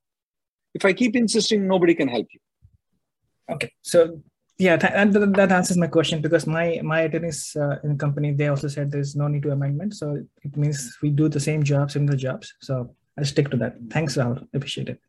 If 0.73 0.85
I 0.85 0.93
keep 0.93 1.15
insisting, 1.15 1.67
nobody 1.67 1.93
can 1.93 2.07
help 2.07 2.27
you. 2.31 2.39
Okay. 3.49 3.71
So 3.83 4.21
yeah, 4.57 4.77
and 4.93 5.13
that 5.13 5.51
answers 5.51 5.77
my 5.77 5.87
question 5.87 6.21
because 6.21 6.47
my 6.47 6.79
my 6.83 7.01
attorneys 7.01 7.55
uh, 7.55 7.77
in 7.83 7.91
the 7.91 7.95
company 7.95 8.33
they 8.33 8.47
also 8.47 8.67
said 8.67 8.91
there's 8.91 9.15
no 9.15 9.27
need 9.27 9.43
to 9.43 9.51
amendment, 9.51 9.93
so 9.93 10.23
it 10.43 10.57
means 10.57 10.97
we 11.01 11.11
do 11.11 11.29
the 11.29 11.39
same 11.39 11.63
job, 11.63 11.91
similar 11.91 12.17
jobs. 12.17 12.53
So 12.61 12.95
I'll 13.17 13.25
stick 13.25 13.49
to 13.51 13.57
that. 13.57 13.75
Thanks, 13.89 14.17
Rahul. 14.17 14.47
Appreciate 14.53 14.89
it. 14.89 14.99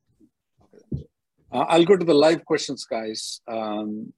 Uh, 1.50 1.64
I'll 1.68 1.84
go 1.84 1.96
to 1.96 2.04
the 2.04 2.14
live 2.14 2.44
questions, 2.44 2.84
guys. 2.84 3.40
Um, 3.48 4.12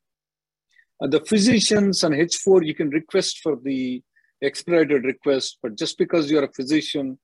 uh, 1.01 1.07
the 1.07 1.21
physicians 1.21 2.03
on 2.05 2.13
H4, 2.13 2.67
you 2.67 2.75
can 2.75 2.91
request 2.91 3.39
for 3.41 3.57
the 3.57 4.03
expedited 4.43 5.05
request, 5.05 5.59
but 5.63 5.77
just 5.77 5.97
because 5.97 6.31
you're 6.31 6.45
a 6.45 6.53
physician, 6.53 7.19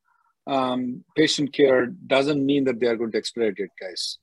um, 0.47 1.05
patient 1.17 1.53
care 1.53 1.87
doesn't 1.87 2.45
mean 2.45 2.65
that 2.65 2.79
they 2.79 2.87
are 2.87 2.97
going 2.97 3.11
to 3.13 3.19
expedite 3.19 3.59
it, 3.59 3.71
guys. 3.81 4.19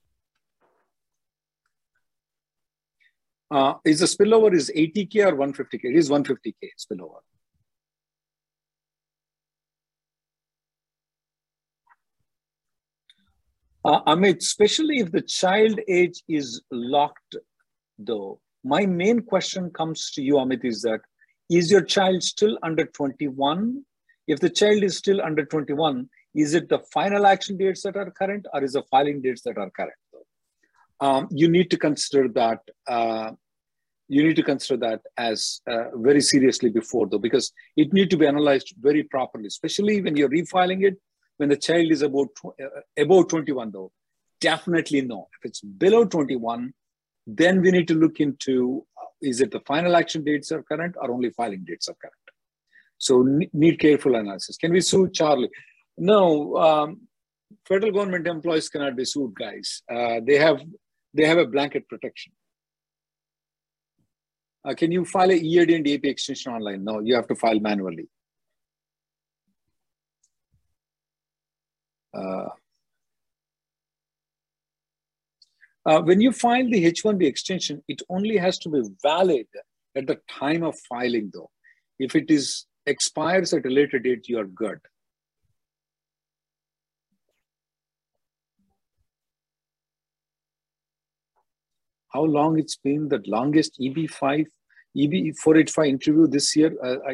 Uh, 3.54 3.76
is 3.86 4.00
the 4.00 4.06
spillover 4.08 4.52
is 4.54 4.72
80k 4.76 5.28
or 5.28 5.34
150k? 5.34 5.84
It 5.84 5.96
is 5.96 6.10
150k 6.10 6.54
spillover. 6.84 7.22
Uh, 13.86 14.02
Amit, 14.06 14.38
especially 14.38 14.98
if 14.98 15.12
the 15.12 15.22
child 15.22 15.80
age 15.88 16.24
is 16.28 16.62
locked, 16.72 17.36
though, 18.00 18.40
my 18.64 18.86
main 18.86 19.22
question 19.22 19.70
comes 19.70 20.10
to 20.12 20.24
you, 20.24 20.36
Amit, 20.36 20.66
is 20.66 20.82
that 20.82 21.02
is 21.50 21.70
your 21.70 21.84
child 21.84 22.24
still 22.24 22.58
under 22.64 22.86
21 22.86 23.84
if 24.28 24.40
the 24.40 24.50
child 24.50 24.84
is 24.84 24.98
still 24.98 25.22
under 25.22 25.46
21, 25.46 26.10
is 26.36 26.54
it 26.54 26.70
the 26.70 26.80
final 26.94 27.26
action 27.26 27.58
dates 27.58 27.84
that 27.84 27.98
are 27.98 28.10
current 28.12 28.46
or 28.54 28.64
is 28.64 28.74
the 28.74 28.84
filing 28.90 29.22
dates 29.22 29.42
that 29.42 29.58
are 29.58 29.70
current? 29.70 29.94
Um, 31.00 31.28
you 31.32 31.50
need 31.50 31.70
to 31.72 31.78
consider 31.78 32.30
that. 32.30 32.60
Uh, 32.88 33.32
you 34.14 34.24
need 34.24 34.36
to 34.36 34.44
consider 34.44 34.78
that 34.88 35.02
as 35.18 35.62
uh, 35.68 35.86
very 35.96 36.22
seriously 36.22 36.70
before, 36.70 37.08
though, 37.08 37.24
because 37.28 37.52
it 37.76 37.94
need 37.94 38.10
to 38.12 38.18
be 38.18 38.28
analyzed 38.28 38.74
very 38.80 39.04
properly, 39.04 39.48
especially 39.48 40.02
when 40.02 40.16
you're 40.16 40.30
refiling 40.30 40.86
it 40.90 40.98
when 41.38 41.50
the 41.50 41.58
child 41.58 41.92
is 41.92 42.04
about 42.04 42.30
uh, 42.46 42.82
above 42.98 43.28
21, 43.30 43.72
though. 43.72 43.92
Definitely 44.40 45.02
no. 45.02 45.28
If 45.38 45.50
it's 45.50 45.62
below 45.62 46.06
21, 46.06 46.74
then 47.26 47.62
we 47.62 47.72
need 47.72 47.88
to 47.88 47.96
look 47.96 48.20
into 48.20 48.86
uh, 49.02 49.06
is 49.22 49.42
it 49.42 49.52
the 49.52 49.62
final 49.62 49.96
action 49.96 50.24
dates 50.24 50.52
are 50.52 50.64
current 50.64 50.96
or 51.02 51.12
only 51.12 51.32
filing 51.32 51.64
dates 51.66 51.88
are 51.90 51.96
current? 52.02 52.14
So 52.98 53.26
need 53.54 53.80
careful 53.80 54.16
analysis. 54.16 54.58
Can 54.58 54.72
we 54.72 54.82
sue 54.82 55.10
Charlie? 55.10 55.50
No, 55.98 56.56
um, 56.58 57.02
federal 57.66 57.92
government 57.92 58.28
employees 58.28 58.70
cannot 58.70 58.96
be 58.96 59.06
sued, 59.06 59.34
guys. 59.36 59.82
Uh, 59.92 60.20
they 60.26 60.38
have 60.38 60.62
they 61.14 61.26
have 61.26 61.38
a 61.38 61.46
blanket 61.46 61.88
protection. 61.88 62.34
Uh, 64.66 64.74
can 64.74 64.92
you 64.92 65.04
file 65.04 65.32
a 65.32 65.36
EAD 65.36 65.72
and 65.72 65.86
DAP 65.86 66.06
extension 66.06 66.54
online? 66.54 66.84
No, 66.84 67.00
you 67.00 67.16
have 67.16 67.28
to 67.28 67.36
file 67.36 67.60
manually. 67.60 68.08
Uh, 72.14 72.50
uh, 75.86 76.02
when 76.02 76.22
you 76.22 76.32
file 76.32 76.70
the 76.70 76.86
H-1B 76.86 77.24
extension, 77.24 77.84
it 77.88 78.02
only 78.10 78.38
has 78.38 78.58
to 78.60 78.70
be 78.70 78.84
valid 79.02 79.48
at 79.96 80.08
the 80.08 80.20
time 80.30 80.64
of 80.64 80.78
filing 80.88 81.32
though. 81.34 81.50
If 82.00 82.16
it 82.16 82.30
is 82.30 82.66
expires 82.86 83.54
at 83.54 83.66
a 83.66 83.70
later 83.70 84.00
date, 84.00 84.28
you 84.30 84.40
are 84.40 84.46
good. 84.46 84.80
How 92.14 92.24
long 92.24 92.60
it's 92.60 92.78
been 92.78 93.10
the 93.10 93.22
longest 93.26 93.80
EB5, 93.82 94.46
EB485 94.96 95.88
interview 95.88 96.28
this 96.28 96.56
year? 96.56 96.74
Uh, 96.84 96.98
I, 97.08 97.12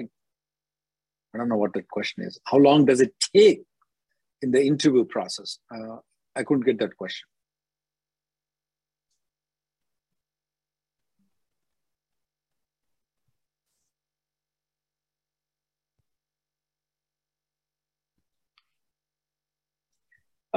I 1.34 1.38
don't 1.38 1.48
know 1.48 1.58
what 1.58 1.74
that 1.74 1.88
question 1.90 2.24
is. 2.24 2.40
How 2.46 2.58
long 2.58 2.86
does 2.86 3.00
it 3.00 3.14
take 3.34 3.62
in 4.42 4.52
the 4.52 4.62
interview 4.62 5.06
process? 5.06 5.60
Uh, 5.74 5.98
I 6.36 6.44
couldn't 6.44 6.66
get 6.66 6.80
that 6.80 6.98
question. 6.98 7.28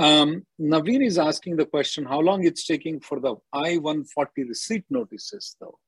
Um, 0.02 0.44
Naveen 0.60 1.06
is 1.06 1.16
asking 1.16 1.56
the 1.56 1.66
question, 1.66 2.04
how 2.04 2.18
long 2.18 2.44
it's 2.44 2.66
taking 2.66 2.98
for 2.98 3.20
the 3.20 3.36
I-140 3.52 4.48
receipt 4.48 4.84
notices 4.90 5.56
though? 5.60 5.78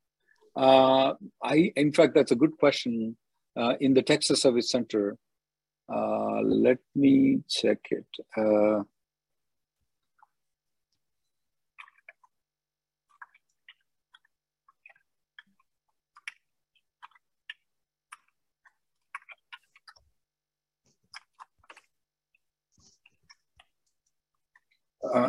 Uh, 0.54 1.14
I, 1.42 1.72
in 1.74 1.92
fact, 1.92 2.14
that's 2.14 2.30
a 2.30 2.36
good 2.36 2.56
question 2.56 3.16
uh, 3.56 3.74
in 3.80 3.92
the 3.92 4.02
Texas 4.02 4.42
Service 4.42 4.70
Center. 4.70 5.16
Uh, 5.92 6.42
let 6.42 6.78
me 6.94 7.40
check 7.48 7.78
it. 7.90 8.06
Uh, 25.12 25.28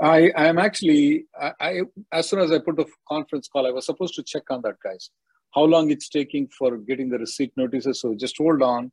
I 0.00 0.30
I 0.36 0.46
am 0.48 0.58
actually 0.58 1.26
I, 1.40 1.52
I, 1.60 1.80
as 2.12 2.28
soon 2.28 2.40
as 2.40 2.50
I 2.50 2.58
put 2.58 2.76
the 2.76 2.86
conference 3.08 3.48
call, 3.48 3.66
I 3.66 3.70
was 3.70 3.86
supposed 3.86 4.14
to 4.14 4.22
check 4.22 4.42
on 4.50 4.60
that, 4.62 4.76
guys. 4.84 5.10
How 5.54 5.62
long 5.62 5.90
it's 5.90 6.08
taking 6.08 6.48
for 6.48 6.76
getting 6.76 7.08
the 7.08 7.18
receipt 7.18 7.52
notices? 7.56 8.00
So 8.00 8.14
just 8.14 8.36
hold 8.38 8.62
on. 8.62 8.90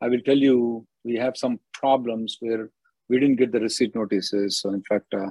I 0.00 0.08
will 0.08 0.20
tell 0.20 0.36
you 0.36 0.86
we 1.04 1.16
have 1.16 1.36
some 1.36 1.58
problems 1.72 2.38
where 2.40 2.70
we 3.08 3.18
didn't 3.20 3.36
get 3.36 3.52
the 3.52 3.60
receipt 3.60 3.94
notices. 3.94 4.60
So 4.60 4.70
in 4.70 4.82
fact, 4.82 5.12
uh, 5.14 5.30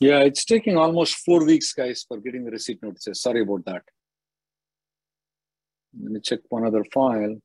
Yeah, 0.00 0.20
it's 0.20 0.46
taking 0.46 0.78
almost 0.78 1.16
four 1.16 1.44
weeks, 1.44 1.74
guys, 1.74 2.04
for 2.08 2.18
getting 2.18 2.44
the 2.44 2.50
receipt 2.50 2.82
notices. 2.82 3.20
Sorry 3.20 3.42
about 3.42 3.66
that. 3.66 3.82
Let 6.02 6.12
me 6.12 6.20
check 6.20 6.40
one 6.48 6.64
other 6.64 6.84
file. 6.84 7.36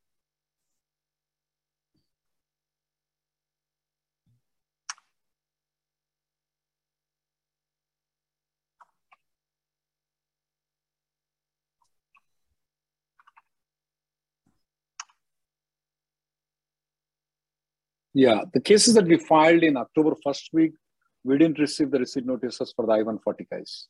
Yeah, 18.13 18.43
the 18.53 18.61
cases 18.61 18.93
that 18.93 19.07
we 19.07 19.17
filed 19.17 19.63
in 19.63 19.75
October 19.75 20.15
first 20.23 20.49
week, 20.53 20.71
we 21.25 21.39
didn't 21.39 21.57
receive 21.57 21.89
the 21.89 21.99
receipt 21.99 22.25
notices 22.25 22.71
for 22.75 22.85
the 22.85 22.93
I-140 22.93 23.49
guys. 23.49 23.87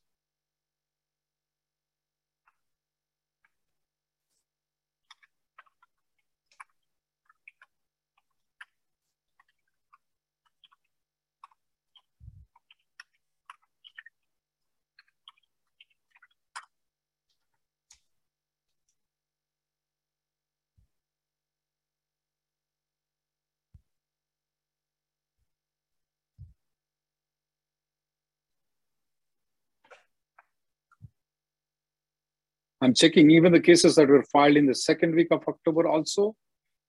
I'm 32.85 32.93
checking 32.93 33.31
even 33.31 33.51
the 33.51 33.59
cases 33.59 33.95
that 33.95 34.07
were 34.07 34.23
filed 34.31 34.57
in 34.57 34.67
the 34.67 34.75
second 34.75 35.15
week 35.15 35.29
of 35.31 35.41
October 35.47 35.87
also. 35.87 36.35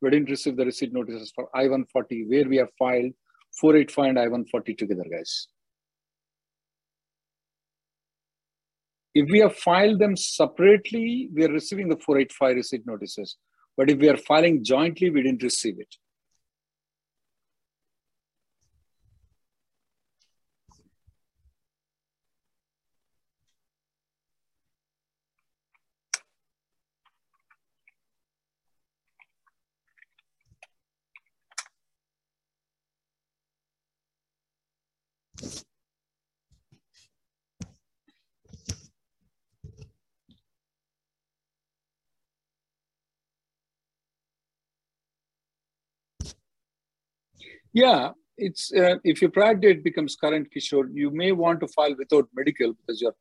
We 0.03 0.11
didn't 0.11 0.29
receive 0.29 0.59
the 0.59 0.67
receipt 0.67 0.93
notices 0.93 1.33
for 1.35 1.49
I-140 1.55 2.29
where 2.29 2.47
we 2.47 2.59
have 2.59 2.69
filed 2.79 3.13
485 3.59 4.11
and 4.11 4.19
I-140 4.19 4.77
together, 4.77 5.07
guys. 5.11 5.49
If 9.15 9.31
we 9.31 9.39
have 9.39 9.57
filed 9.57 9.99
them 9.99 10.19
separately, 10.19 11.31
we 11.33 11.47
are 11.47 11.53
receiving 11.53 11.89
the 11.89 11.97
485 11.97 12.57
receipt 12.57 12.87
notices. 12.87 13.39
But 13.79 13.89
if 13.89 13.97
we 13.97 14.11
are 14.11 14.19
filing 14.19 14.63
jointly, 14.63 15.09
we 15.09 15.23
didn't 15.23 15.43
receive 15.43 15.81
it. 15.81 15.97
Yeah, 47.77 48.13
it's 48.39 48.73
uh, 48.73 48.97
if 49.05 49.21
your 49.21 49.31
prior 49.31 49.55
date 49.55 49.85
becomes 49.85 50.17
current, 50.17 50.49
Kishore, 50.51 50.89
you 50.95 51.11
may 51.11 51.33
want 51.33 51.61
to 51.61 51.69
file 51.69 51.95
without 51.99 52.27
medical 52.35 52.73
because 52.73 53.03
you're 53.03 53.15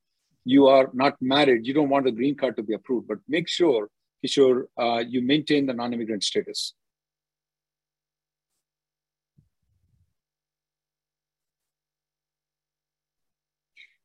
you 0.46 0.68
are 0.68 0.90
not 0.94 1.16
married. 1.20 1.68
You 1.68 1.74
don't 1.74 1.90
want 1.90 2.06
the 2.06 2.14
green 2.14 2.36
card 2.36 2.56
to 2.56 2.64
be 2.64 2.74
approved, 2.74 3.10
but 3.10 3.18
make 3.28 3.50
sure, 3.50 3.90
Kishore, 4.26 4.64
uh, 4.80 5.04
you 5.06 5.22
maintain 5.22 5.66
the 5.66 5.74
non-immigrant 5.74 6.24
status. 6.24 6.74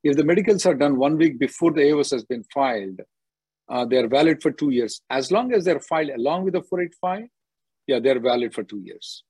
If 0.02 0.16
the 0.16 0.24
medicals 0.24 0.66
are 0.66 0.74
done 0.74 0.98
one 0.98 1.16
week 1.16 1.38
before 1.38 1.70
the 1.70 1.82
AOS 1.82 2.10
has 2.10 2.24
been 2.24 2.42
filed, 2.52 3.02
uh, 3.68 3.84
they 3.84 3.98
are 3.98 4.08
valid 4.08 4.42
for 4.42 4.50
two 4.50 4.70
years. 4.70 5.00
As 5.10 5.30
long 5.30 5.52
as 5.52 5.64
they're 5.64 5.78
filed 5.78 6.10
along 6.10 6.42
with 6.42 6.54
the 6.54 6.62
485, 6.62 7.28
yeah, 7.86 8.00
they're 8.00 8.18
valid 8.18 8.52
for 8.52 8.64
two 8.64 8.80
years. 8.80 9.22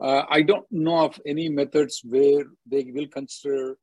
Uh, 0.00 0.22
I 0.28 0.42
don't 0.42 0.66
know 0.70 1.04
of 1.06 1.20
any 1.26 1.48
methods 1.48 2.02
where 2.04 2.44
they 2.70 2.90
will 2.94 3.08
consider, 3.08 3.78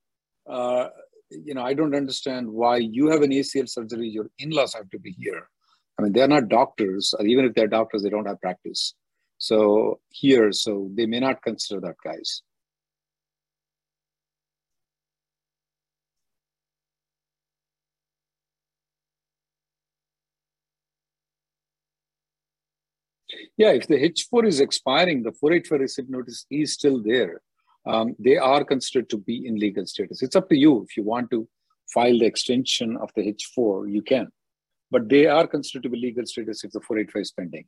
uh, 0.47 0.89
you 1.30 1.53
know, 1.55 1.64
I 1.64 1.74
don't 1.74 1.95
understand 1.95 2.49
why 2.49 2.78
you 2.78 3.07
have 3.07 3.24
an 3.24 3.32
ACL 3.32 3.68
surgery, 3.68 4.09
your 4.09 4.30
in 4.38 4.51
laws 4.51 4.76
have 4.76 4.89
to 4.91 4.99
be 4.99 5.11
here. 5.11 5.49
I 5.97 6.03
mean, 6.03 6.14
they're 6.14 6.28
not 6.28 6.49
doctors, 6.49 7.14
or 7.18 7.26
even 7.26 7.45
if 7.45 7.53
they're 7.53 7.68
doctors, 7.68 8.03
they 8.03 8.09
don't 8.09 8.28
have 8.28 8.41
practice. 8.41 8.93
So 9.38 9.99
here, 10.09 10.51
so 10.51 10.89
they 10.93 11.05
may 11.05 11.20
not 11.20 11.41
consider 11.41 11.82
that, 11.82 11.95
guys. 12.03 12.43
Yeah, 23.57 23.71
if 23.71 23.88
the 23.88 23.95
H4 23.95 24.47
is 24.47 24.59
expiring, 24.59 25.23
the 25.23 25.31
485 25.31 25.79
receipt 25.79 26.09
notice 26.09 26.45
is 26.49 26.73
still 26.73 27.01
there. 27.01 27.41
Um, 27.86 28.15
they 28.17 28.38
are 28.38 28.63
considered 28.63 29.09
to 29.09 29.17
be 29.17 29.45
in 29.45 29.57
legal 29.57 29.86
status. 29.86 30.21
It's 30.21 30.36
up 30.36 30.49
to 30.49 30.57
you. 30.57 30.86
If 30.88 30.95
you 30.97 31.03
want 31.03 31.29
to 31.31 31.47
file 31.93 32.17
the 32.17 32.25
extension 32.25 32.97
of 32.97 33.11
the 33.15 33.34
H4, 33.34 33.91
you 33.91 34.01
can. 34.01 34.29
But 34.89 35.09
they 35.09 35.27
are 35.27 35.47
considered 35.47 35.84
to 35.84 35.89
be 35.89 35.99
legal 35.99 36.25
status 36.25 36.63
if 36.63 36.71
the 36.71 36.79
485 36.79 37.21
is 37.21 37.31
pending. 37.31 37.65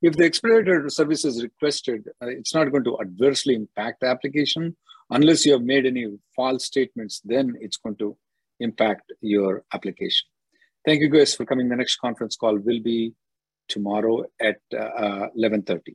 If 0.00 0.16
the 0.16 0.24
expedited 0.24 0.90
service 0.90 1.24
is 1.24 1.44
requested, 1.44 2.08
uh, 2.20 2.26
it's 2.26 2.54
not 2.54 2.72
going 2.72 2.82
to 2.84 2.98
adversely 3.00 3.54
impact 3.54 4.00
the 4.00 4.08
application 4.08 4.76
unless 5.12 5.46
you 5.46 5.52
have 5.52 5.62
made 5.62 5.86
any 5.86 6.06
false 6.34 6.64
statements, 6.64 7.20
then 7.24 7.54
it's 7.60 7.76
going 7.76 7.96
to 7.96 8.16
impact 8.60 9.12
your 9.20 9.62
application. 9.72 10.26
Thank 10.84 11.00
you 11.00 11.08
guys 11.08 11.34
for 11.34 11.44
coming. 11.44 11.68
The 11.68 11.76
next 11.76 11.96
conference 11.96 12.36
call 12.36 12.58
will 12.58 12.80
be 12.80 13.12
tomorrow 13.68 14.24
at 14.40 14.58
uh, 14.76 15.28
11.30. 15.38 15.94